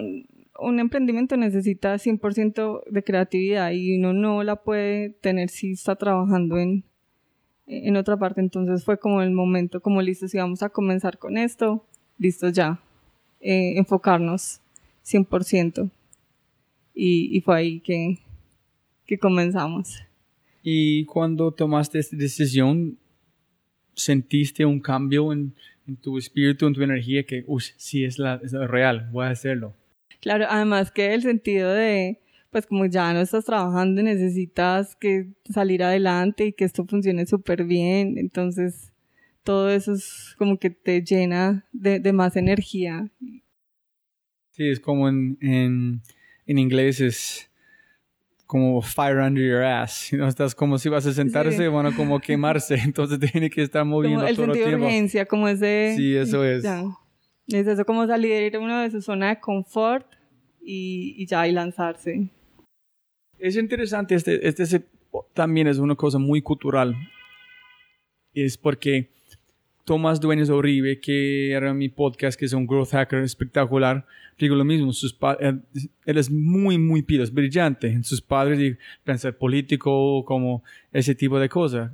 [0.60, 6.60] un emprendimiento necesita 100% de creatividad y uno no la puede tener si está trabajando
[6.60, 6.84] en,
[7.66, 8.42] en otra parte.
[8.42, 11.84] Entonces fue como el momento, como listo, si vamos a comenzar con esto,
[12.20, 12.80] listo ya,
[13.42, 14.62] eh, enfocarnos
[15.04, 15.90] 100%
[16.94, 18.20] y, fue ahí que,
[19.06, 20.02] que comenzamos.
[20.62, 22.98] ¿Y cuando tomaste esta decisión,
[23.96, 25.54] sentiste un cambio en,
[25.88, 29.30] en tu espíritu, en tu energía, que, uy, sí, es, la, es real, voy a
[29.30, 29.74] hacerlo?
[30.22, 35.84] Claro, además que el sentido de, pues como ya no estás trabajando, necesitas que salir
[35.84, 38.94] adelante y que esto funcione súper bien, entonces
[39.44, 43.12] todo eso es como que te llena de, de más energía.
[44.52, 46.02] Sí, es como en, en
[46.46, 47.50] en inglés es
[48.46, 50.10] como fire under your ass.
[50.14, 50.28] ¿no?
[50.28, 51.68] Estás como si vas a sentarse, Sí.
[51.68, 52.76] bueno, como quemarse.
[52.84, 54.86] Entonces tiene que estar moviendo Como el todo el sentido de tiempo.
[54.86, 55.94] urgencia, como ese...
[55.98, 56.64] Sí, eso es.
[56.64, 56.84] Ya.
[57.48, 60.06] Es eso como salir uno de su zona de confort
[60.62, 62.30] y, y ya, y lanzarse.
[63.38, 64.86] Es interesante, este, este se-
[65.34, 66.96] también es una cosa muy cultural.
[68.34, 69.10] Es porque
[69.86, 74.06] Tomás Dueñas Uribe, que era mi podcast, que es un growth hacker espectacular,
[74.38, 75.62] digo lo mismo, sus él,
[76.06, 78.02] él es muy, muy pido, es brillante.
[78.04, 81.92] Sus padres, digo, pensar político, como ese tipo de cosas.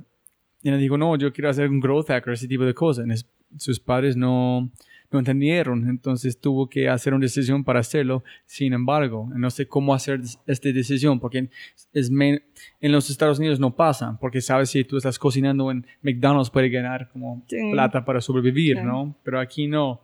[0.62, 3.26] Y él dijo, no, yo quiero hacer un growth hacker, ese tipo de cosas.
[3.56, 4.70] Sus padres no,
[5.12, 8.22] no entendieron, entonces tuvo que hacer una decisión para hacerlo.
[8.46, 11.48] Sin embargo, no sé cómo hacer esta decisión, porque
[11.92, 16.50] es en los Estados Unidos no pasa, porque sabes si tú estás cocinando en McDonald's
[16.50, 17.56] puede ganar como Sí.
[17.72, 18.82] plata para sobrevivir.
[18.82, 19.16] ¿no?
[19.24, 20.00] Pero aquí no.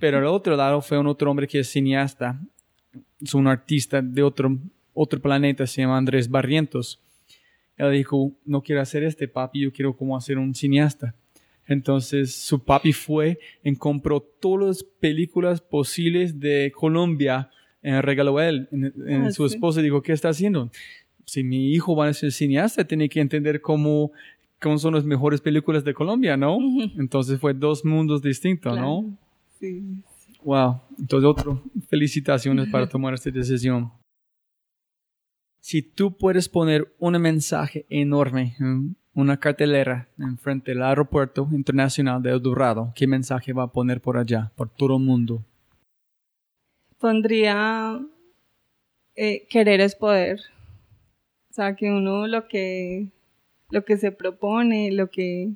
[0.00, 2.40] Pero el otro lado fue un otro hombre que es cineasta,
[3.20, 4.58] es un artista de otro,
[4.94, 7.00] otro planeta, se llama Andrés Barrientos.
[7.76, 11.14] Él dijo, no quiero hacer este papi, yo quiero como hacer un cineasta.
[11.70, 17.48] Entonces su papi fue y compró todas las películas posibles de Colombia
[17.80, 18.68] en regaló a él.
[18.72, 19.54] En- en Ah, su sí.
[19.54, 20.70] esposa dijo, ¿qué está haciendo?
[21.24, 24.10] Si mi hijo va a ser cineasta, tiene que entender cómo,
[24.60, 26.58] cómo son las mejores películas de Colombia, ¿no?
[26.98, 29.16] Entonces fue dos mundos distintos, ¿no?
[29.60, 29.80] Sí.
[30.42, 30.80] Wow.
[30.98, 33.92] Entonces, otro, felicitaciones para tomar esta decisión.
[35.60, 42.30] Si tú puedes poner un mensaje enorme, en una cartelera enfrente del aeropuerto internacional de
[42.30, 45.44] El Dorado, ¿qué mensaje va a poner por allá, por todo el mundo?
[46.98, 48.00] Pondría
[49.16, 50.40] eh, querer es poder.
[51.50, 53.08] O sea, que uno lo que,
[53.70, 55.50] lo que se propone, lo que,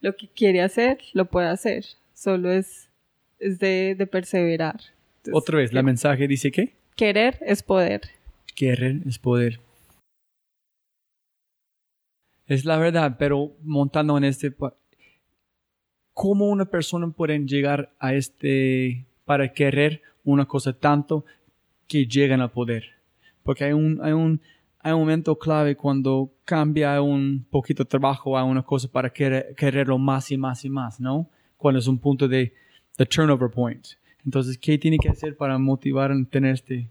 [0.00, 1.84] lo que quiere hacer, lo puede hacer.
[2.12, 2.90] Solo es,
[3.38, 4.80] es de, de perseverar.
[5.18, 8.02] Entonces, Otra vez, la mensaje dice que Querer es poder.
[8.54, 9.60] querer es poder.
[12.50, 14.52] Es la verdad, pero montando en este,
[16.12, 21.24] ¿cómo una persona puede llegar a este, para querer una cosa tanto
[21.86, 22.86] que llegan al poder?
[23.44, 24.40] Porque hay un, hay un,
[24.80, 29.54] hay un momento clave cuando cambia un poquito de trabajo a una cosa para querer,
[29.54, 31.30] quererlo más y más y más, ¿no?
[31.56, 32.52] Cuando es un punto de,
[32.96, 33.86] the turnover point.
[34.24, 36.88] Entonces, ¿qué tiene que hacer para motivar a tener este,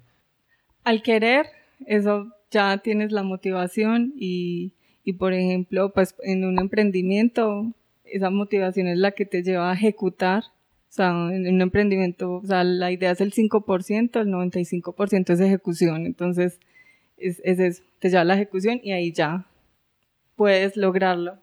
[0.85, 1.47] Al querer,
[1.85, 4.71] eso ya tienes la motivación y,
[5.03, 7.71] y, por ejemplo, pues en un emprendimiento,
[8.05, 10.43] esa motivación es la que te lleva a ejecutar.
[10.89, 15.39] O sea, en un emprendimiento, o sea, la idea es el 5%, el 95% es
[15.39, 16.05] ejecución.
[16.05, 16.59] Entonces,
[17.17, 19.45] es, es eso, te lleva a la ejecución y ahí ya
[20.35, 21.37] puedes lograrlo.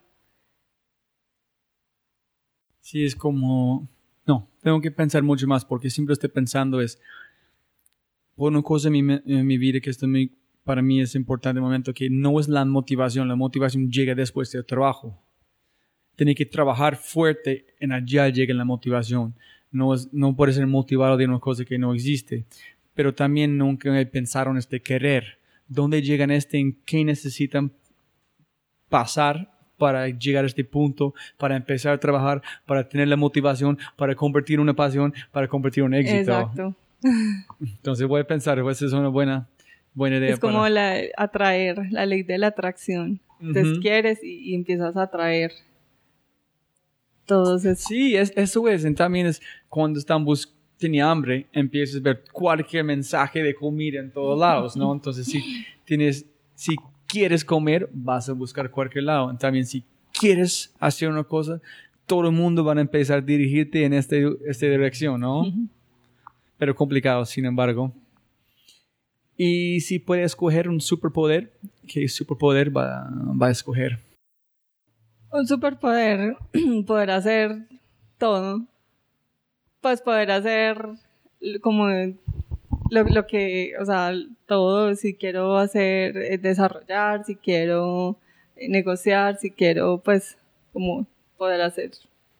[2.81, 3.87] Sí, es como...
[4.25, 6.99] No, tengo que pensar mucho más porque siempre estoy pensando es...
[8.35, 10.29] Por una cosa en mi, en mi vida que esto me-
[10.67, 14.51] para mí es importante el momento que no es la motivación, la motivación llega después
[14.51, 15.17] del trabajo.
[16.17, 19.33] Tiene que trabajar fuerte en allá llega la motivación.
[19.71, 22.45] No, es, no puede ser motivado de una cosa que no existe.
[22.93, 25.39] Pero también nunca pensaron este querer.
[25.69, 26.59] ¿Dónde llegan este?
[26.59, 27.71] ¿En qué necesitan
[28.89, 34.15] pasar para llegar a este punto, para empezar a trabajar, para tener la motivación, para
[34.15, 36.19] convertir una pasión, para convertir un éxito.
[36.19, 36.75] Exacto.
[37.61, 39.47] Entonces voy a pensar, pues es una buena,
[39.97, 40.33] buena idea.
[40.33, 43.19] Es como para- la atraer, la ley de la atracción.
[43.39, 43.81] Entonces Ujú.
[43.81, 45.51] quieres y, y empiezas a atraer
[47.25, 47.83] todos esos.
[47.85, 48.85] Sí, es, eso es.
[48.85, 53.99] Y también es cuando están bus tenía hambre, empiezas a ver cualquier mensaje de comida
[53.99, 54.93] en todos lados, ¿no?
[54.93, 56.25] Entonces, si tienes,
[56.55, 56.75] si
[57.07, 59.35] quieres comer, vas a buscar cualquier lado.
[59.37, 59.83] También, si
[60.17, 61.59] quieres hacer una cosa,
[62.05, 65.51] todo el mundo va a empezar a dirigirte en este, esta dirección, ¿no?
[66.57, 67.91] Pero complicado, sin embargo.
[69.37, 71.51] Y si puede escoger un superpoder,
[71.87, 73.07] ¿qué superpoder va,
[73.39, 73.99] va a escoger?
[75.31, 76.35] Un superpoder,
[76.87, 77.67] poder hacer
[78.17, 78.65] todo.
[79.81, 80.77] Pues poder hacer
[81.61, 81.87] como
[82.89, 84.11] lo, lo que, o sea,
[84.47, 88.17] todo, si quiero hacer, eh, desarrollar, si quiero
[88.55, 90.35] eh, negociar, si quiero, pues,
[90.73, 91.05] como
[91.37, 91.91] poder hacer.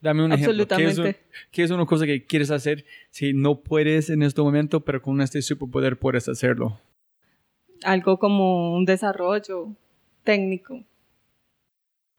[0.01, 0.67] Dame un ejemplo.
[0.67, 1.19] ¿Qué es, un- Absolutamente.
[1.51, 5.21] qué es una cosa que quieres hacer si no puedes en este momento, pero con
[5.21, 6.79] este superpoder puedes hacerlo?
[7.83, 9.69] Algo como un desarrollo
[10.23, 10.83] técnico.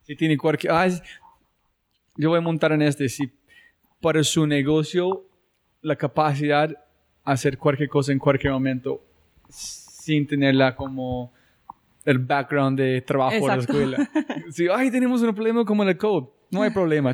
[0.02, 0.72] Si tiene cualquier...
[0.72, 1.02] ah, es-
[2.16, 3.08] yo voy a montar en este.
[3.08, 3.30] Si
[4.00, 5.24] para su negocio
[5.82, 6.70] la capacidad
[7.24, 9.00] hacer cualquier cosa en cualquier momento
[9.48, 11.32] sin tenerla como
[12.04, 13.72] el background de trabajo de la Exacto.
[13.80, 14.10] escuela.
[14.50, 16.28] Si, ay, tenemos un problema como el code.
[16.50, 17.12] No hay problema.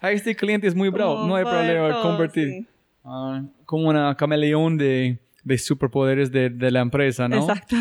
[0.00, 1.24] Ay, este cliente es muy bravo.
[1.26, 2.02] No hay problema.
[2.02, 2.48] Convertir.
[2.50, 2.66] sí.
[3.04, 5.16] Ah, como una camaleón de,
[5.46, 7.36] de superpoderes de, de la empresa, ¿no?
[7.38, 7.76] Exacto.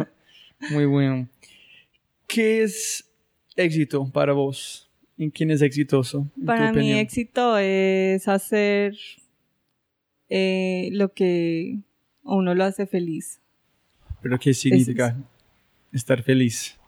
[0.70, 1.28] Muy bueno.
[2.26, 3.04] ¿Qué es
[3.54, 4.90] éxito para vos?
[5.18, 6.26] ¿En quién es exitoso?
[6.46, 8.96] Para mí éxito es hacer
[10.30, 11.80] eh, lo que
[12.22, 13.40] uno lo hace feliz.
[14.22, 15.14] ¿Pero qué significa
[15.92, 16.78] estar feliz?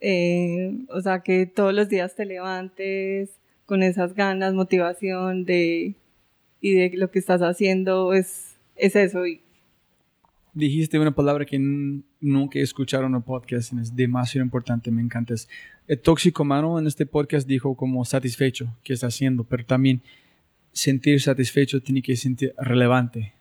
[0.00, 3.30] Eh, o sea, que todos los días te levantes
[3.66, 5.96] con esas ganas, motivación de
[6.60, 9.26] y de lo que estás haciendo es, es eso.
[9.26, 9.42] Y
[10.54, 15.34] Dijiste una palabra que nunca he escuchado en podcast es demasiado importante, me encanta.
[15.34, 15.48] Es,
[15.86, 20.02] el toxicomano en este podcast dijo como satisfecho que está haciendo, pero también
[20.72, 23.34] sentir satisfecho tiene que sentir relevante.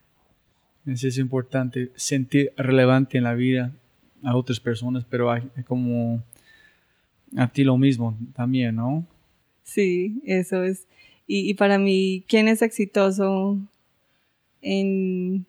[0.85, 3.73] Es importante, sentir relevante en la vida
[4.21, 6.23] a otras personas, pero hay como
[7.35, 9.07] a ti lo mismo también, ¿no?
[9.63, 10.87] sí, eso es.
[11.25, 13.59] Y, y para mí, ¿quién es exitoso
[14.61, 15.45] en,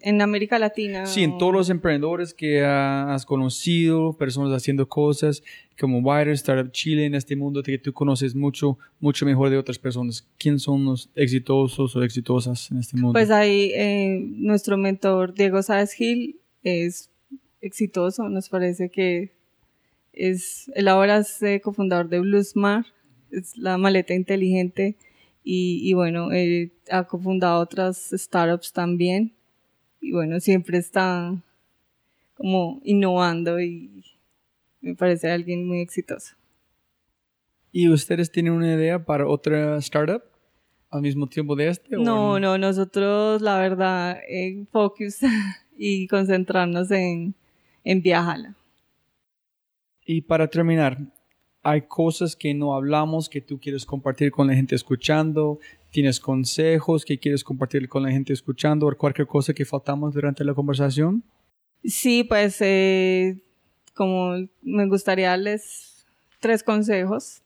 [0.00, 1.06] en América Latina?
[1.06, 5.42] Sí, en todos los emprendedores que has conocido, personas haciendo cosas,
[5.78, 9.78] como Wider, Startup Chile, en este mundo que tú conoces mucho, mucho mejor de otras
[9.78, 10.28] personas.
[10.38, 13.12] ¿Quién son los exitosos o exitosas en este mundo?
[13.12, 17.10] Pues ahí eh, nuestro mentor Diego Sáez Gil es
[17.60, 19.32] exitoso, nos parece que
[20.12, 22.86] es, él ahora es eh, cofundador de Bluesmar,
[23.30, 24.96] es la maleta inteligente
[25.44, 29.32] y, y bueno, eh, ha cofundado otras startups también
[30.00, 31.34] y bueno, siempre está
[32.34, 34.04] como innovando y
[34.80, 36.34] me parece alguien muy exitoso.
[37.70, 40.22] ¿Y ustedes tienen una idea para otra startup
[40.90, 41.96] al mismo tiempo de este?
[41.96, 45.20] o No, no, nosotros la verdad, eh, focus
[45.78, 47.34] y concentrarnos en,
[47.84, 48.56] en Viajala.
[50.04, 50.98] Y para terminar,
[51.62, 55.60] hay cosas que no hablamos que tú quieres compartir con la gente escuchando,
[55.90, 60.44] tienes consejos que quieres compartir con la gente escuchando o cualquier cosa que faltamos durante
[60.44, 61.22] la conversación.
[61.84, 63.42] Sí, pues eh,
[63.94, 66.04] como me gustaría darles
[66.40, 67.42] tres consejos.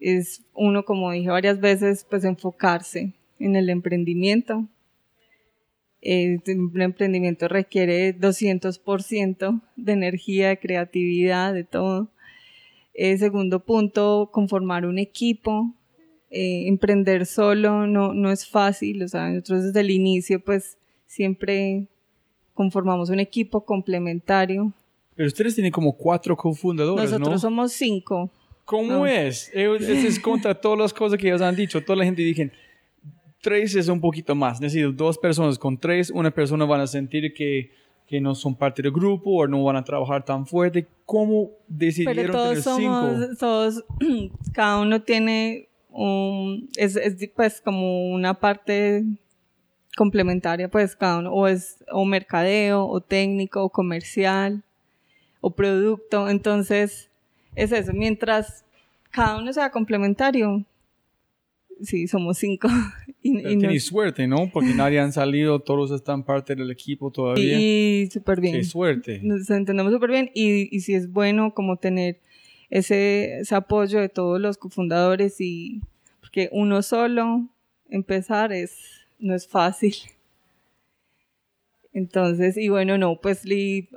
[0.00, 4.66] Es uno, como dije varias veces, pues enfocarse en el emprendimiento.
[6.02, 12.10] Eh, un emprendimiento requiere 200% de energía, de creatividad, de todo.
[12.98, 15.74] Eh, segundo punto, conformar un equipo.
[16.30, 20.76] Eh, emprender solo no, no es fácil, o sea, nosotros desde el inicio pues
[21.06, 21.86] siempre
[22.52, 24.72] conformamos un equipo complementario.
[25.14, 27.38] Pero ustedes tienen como cuatro cofundadores, Nosotros ¿no?
[27.38, 28.30] somos cinco.
[28.64, 29.50] ¿Cómo es?
[29.54, 31.80] Eso es contra todas las cosas que ellos han dicho.
[31.80, 32.50] Toda la gente dice,
[33.40, 34.60] tres es un poquito más.
[34.60, 35.58] Necesito dos personas.
[35.58, 37.70] Con tres, una persona van a sentir que,
[38.06, 40.86] que no son parte del grupo o no van a trabajar tan fuerte.
[41.04, 42.92] ¿Cómo decidieron Pero todos tener cinco?
[42.92, 43.84] somos, todos,
[44.52, 49.04] cada uno tiene un, es, es pues como una parte
[49.96, 54.62] complementaria, pues cada uno, o es o mercadeo, o técnico, o comercial,
[55.40, 56.28] o producto.
[56.28, 57.10] Entonces,
[57.54, 57.92] es eso.
[57.92, 58.64] Mientras
[59.10, 60.64] cada uno sea complementario,
[61.82, 62.68] sí, somos cinco.
[63.22, 64.50] y, y, suerte, ¿no?
[64.52, 67.58] Porque nadie han salido, todos están parte del equipo todavía.
[67.58, 68.54] y, y súper bien.
[68.54, 69.20] Qué suerte.
[69.22, 72.20] nos entendemos súper bien y, y sí es bueno como tener
[72.70, 75.80] ese, ese apoyo de todos los cofundadores y
[76.20, 77.48] porque uno solo
[77.88, 78.76] empezar es
[79.18, 79.94] no es fácil.
[81.96, 83.44] Entonces, y bueno, no, pues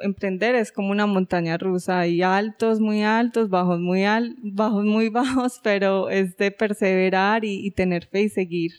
[0.01, 5.09] emprender es como una montaña rusa, hay altos muy altos, bajos muy al, bajos muy
[5.19, 8.71] bajos, pero es de perseverar y, y tener fe y seguir,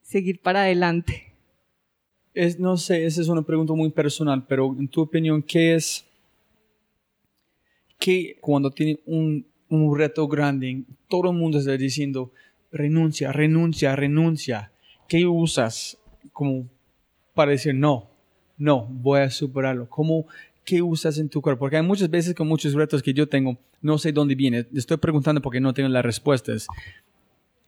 [0.00, 1.34] seguir para adelante.
[2.32, 6.06] Es, no sé, esa es una pregunta muy personal, pero en tu opinión, ¿qué es
[7.98, 12.32] que cuando tiene un, un reto grande, todo el mundo está diciendo
[12.72, 14.72] renuncia, renuncia, renuncia?
[15.06, 15.98] ¿Qué usas
[16.32, 16.66] como
[17.34, 18.13] para decir no,
[18.56, 19.88] no, voy a superarlo?
[19.88, 20.26] ¿Cómo,
[20.64, 21.60] ¿Qué usas en tu cuerpo?
[21.60, 24.96] Porque hay muchas veces con muchos retos que yo tengo, no sé dónde viene, estoy
[24.96, 26.66] preguntando porque no tengo las respuestas.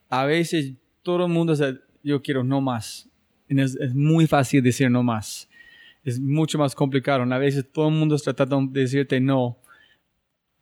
[0.09, 0.73] A veces
[1.03, 3.09] todo el mundo dice, yo quiero no más.
[3.49, 5.49] Es, es muy fácil decir no más.
[6.05, 7.23] Es mucho más complicado.
[7.23, 9.59] A veces todo el mundo está tratando de decirte no.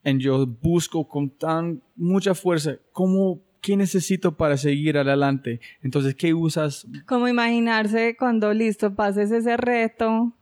[0.05, 5.59] Y yo busco con tan mucha fuerza, ¿cómo, ¿qué necesito para seguir adelante?
[5.83, 6.87] Entonces, ¿qué usas?
[7.07, 10.33] Como imaginarse cuando listo pases ese reto,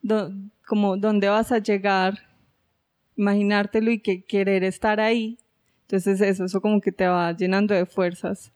[0.00, 0.30] do-
[0.64, 2.20] como dónde vas a llegar,
[3.16, 5.38] imaginártelo y que querer estar ahí.
[5.82, 8.52] Entonces eso, eso como que te va llenando de fuerzas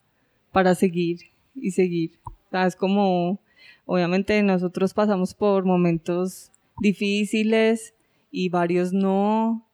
[0.52, 1.18] para seguir
[1.54, 2.12] y seguir.
[2.24, 3.40] O sea, es como,
[3.86, 7.92] obviamente nosotros pasamos por momentos difíciles
[8.30, 9.66] y varios no.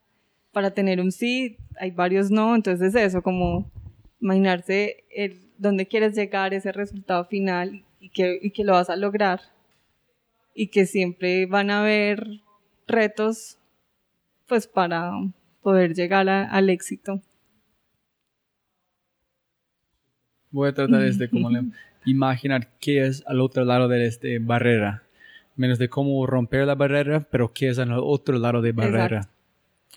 [0.53, 2.55] Para tener un sí, hay varios no.
[2.57, 3.71] Entonces eso, como
[4.23, 8.97] imaginarse el, dónde quieres llegar, ese resultado final y que, y que lo vas a
[8.97, 9.41] lograr.
[10.55, 12.41] Y que siempre van a haber
[12.87, 13.59] retos
[14.47, 15.11] pues para
[15.63, 17.21] poder llegar a- al éxito.
[20.51, 21.65] Voy a tratar este como le-
[22.05, 25.03] imaginar qué es al otro lado de esta barrera.
[25.57, 29.05] Menos de cómo romper la barrera, pero qué es al otro lado de barrera.
[29.07, 29.32] Exacto.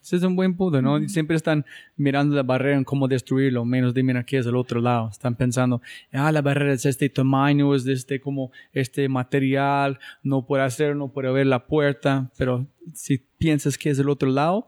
[0.06, 1.00] Ese es un buen punto, ¿no?
[1.10, 1.66] Siempre están
[1.98, 5.10] mirando la barrera en cómo destruirlo, menos de mirar qué es el otro lado.
[5.10, 5.82] Están pensando,
[6.14, 10.96] ah, la barrera es este tamaño, es de este como este material, no puede hacer,
[10.96, 14.68] no puede ver la puerta, pero si piensas que es el otro lado,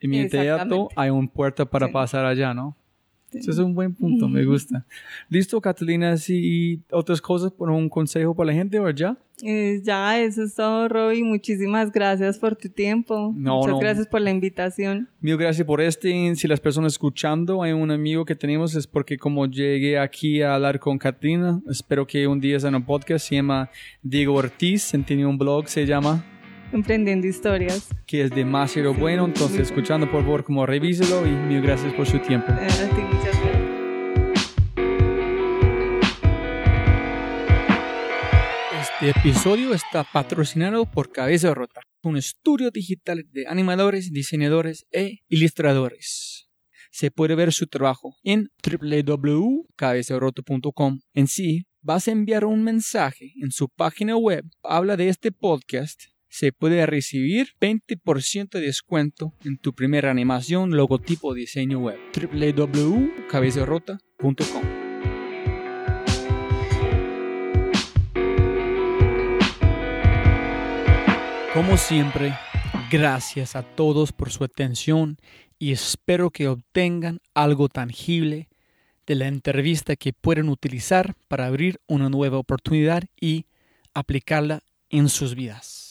[0.00, 1.92] inmediato hay una puerta para Sí.
[1.92, 2.76] pasar allá, ¿no?
[3.32, 4.86] Ese es un buen punto, me gusta.
[5.28, 6.16] ¿Listo, Catalina?
[6.16, 9.16] ¿Sí otras cosas por un consejo para la gente o ya?
[9.42, 11.22] Eh, ya, eso es todo, Roby.
[11.22, 13.34] Muchísimas gracias por tu tiempo.
[13.36, 13.78] No, Muchas no.
[13.78, 15.08] gracias por la invitación.
[15.20, 16.34] Mil gracias por este.
[16.36, 20.54] Si las personas escuchando, hay un amigo que tenemos, es porque como llegué aquí a
[20.54, 23.68] hablar con Catalina, espero que un día sea en un podcast, se llama
[24.02, 26.24] Diego Ortiz, tiene un blog, se llama,
[26.72, 27.88] Emprendiendo historias.
[28.06, 32.18] que es demasiado bueno, entonces escuchando por favor, como revíselo y mil gracias por su
[32.18, 32.52] tiempo.
[32.52, 33.56] A ti, muchas gracias.
[38.80, 46.48] Este episodio está patrocinado por Cabeza Rota, un estudio digital de animadores, diseñadores e ilustradores.
[46.90, 51.00] Se puede ver su trabajo en www.cabezarota.com.
[51.12, 56.04] En sí, vas a enviar un mensaje en su página web, habla de este podcast.
[56.38, 61.98] Se puede recibir 20% de descuento en tu primera animación, logotipo, diseño web.
[62.14, 64.62] www.cabezarota.com.
[71.54, 72.34] Como siempre,
[72.90, 75.16] gracias a todos por su atención
[75.58, 78.50] y espero que obtengan algo tangible
[79.06, 83.46] de la entrevista que pueden utilizar para abrir una nueva oportunidad y
[83.94, 84.60] aplicarla
[84.90, 85.85] en sus vidas.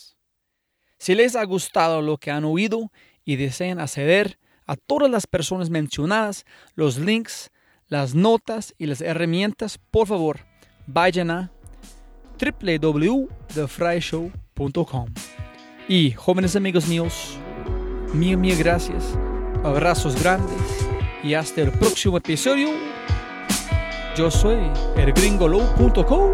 [0.98, 2.92] Si les ha gustado lo que han oído
[3.24, 6.46] y desean acceder a todas las personas mencionadas,
[6.76, 7.52] los links,
[7.88, 10.40] las notas y las herramientas, por favor,
[10.88, 11.52] vayan a
[12.40, 15.14] www.thefryshow.com.
[15.88, 17.38] Y jóvenes amigos míos,
[18.14, 19.04] mil, mil gracias,
[19.64, 20.58] abrazos grandes
[21.24, 22.70] y hasta el próximo episodio.
[24.16, 24.58] Yo soy
[24.96, 26.32] elgringolow.com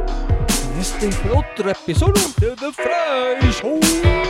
[0.74, 4.21] en este otro episodio de The Fry Show.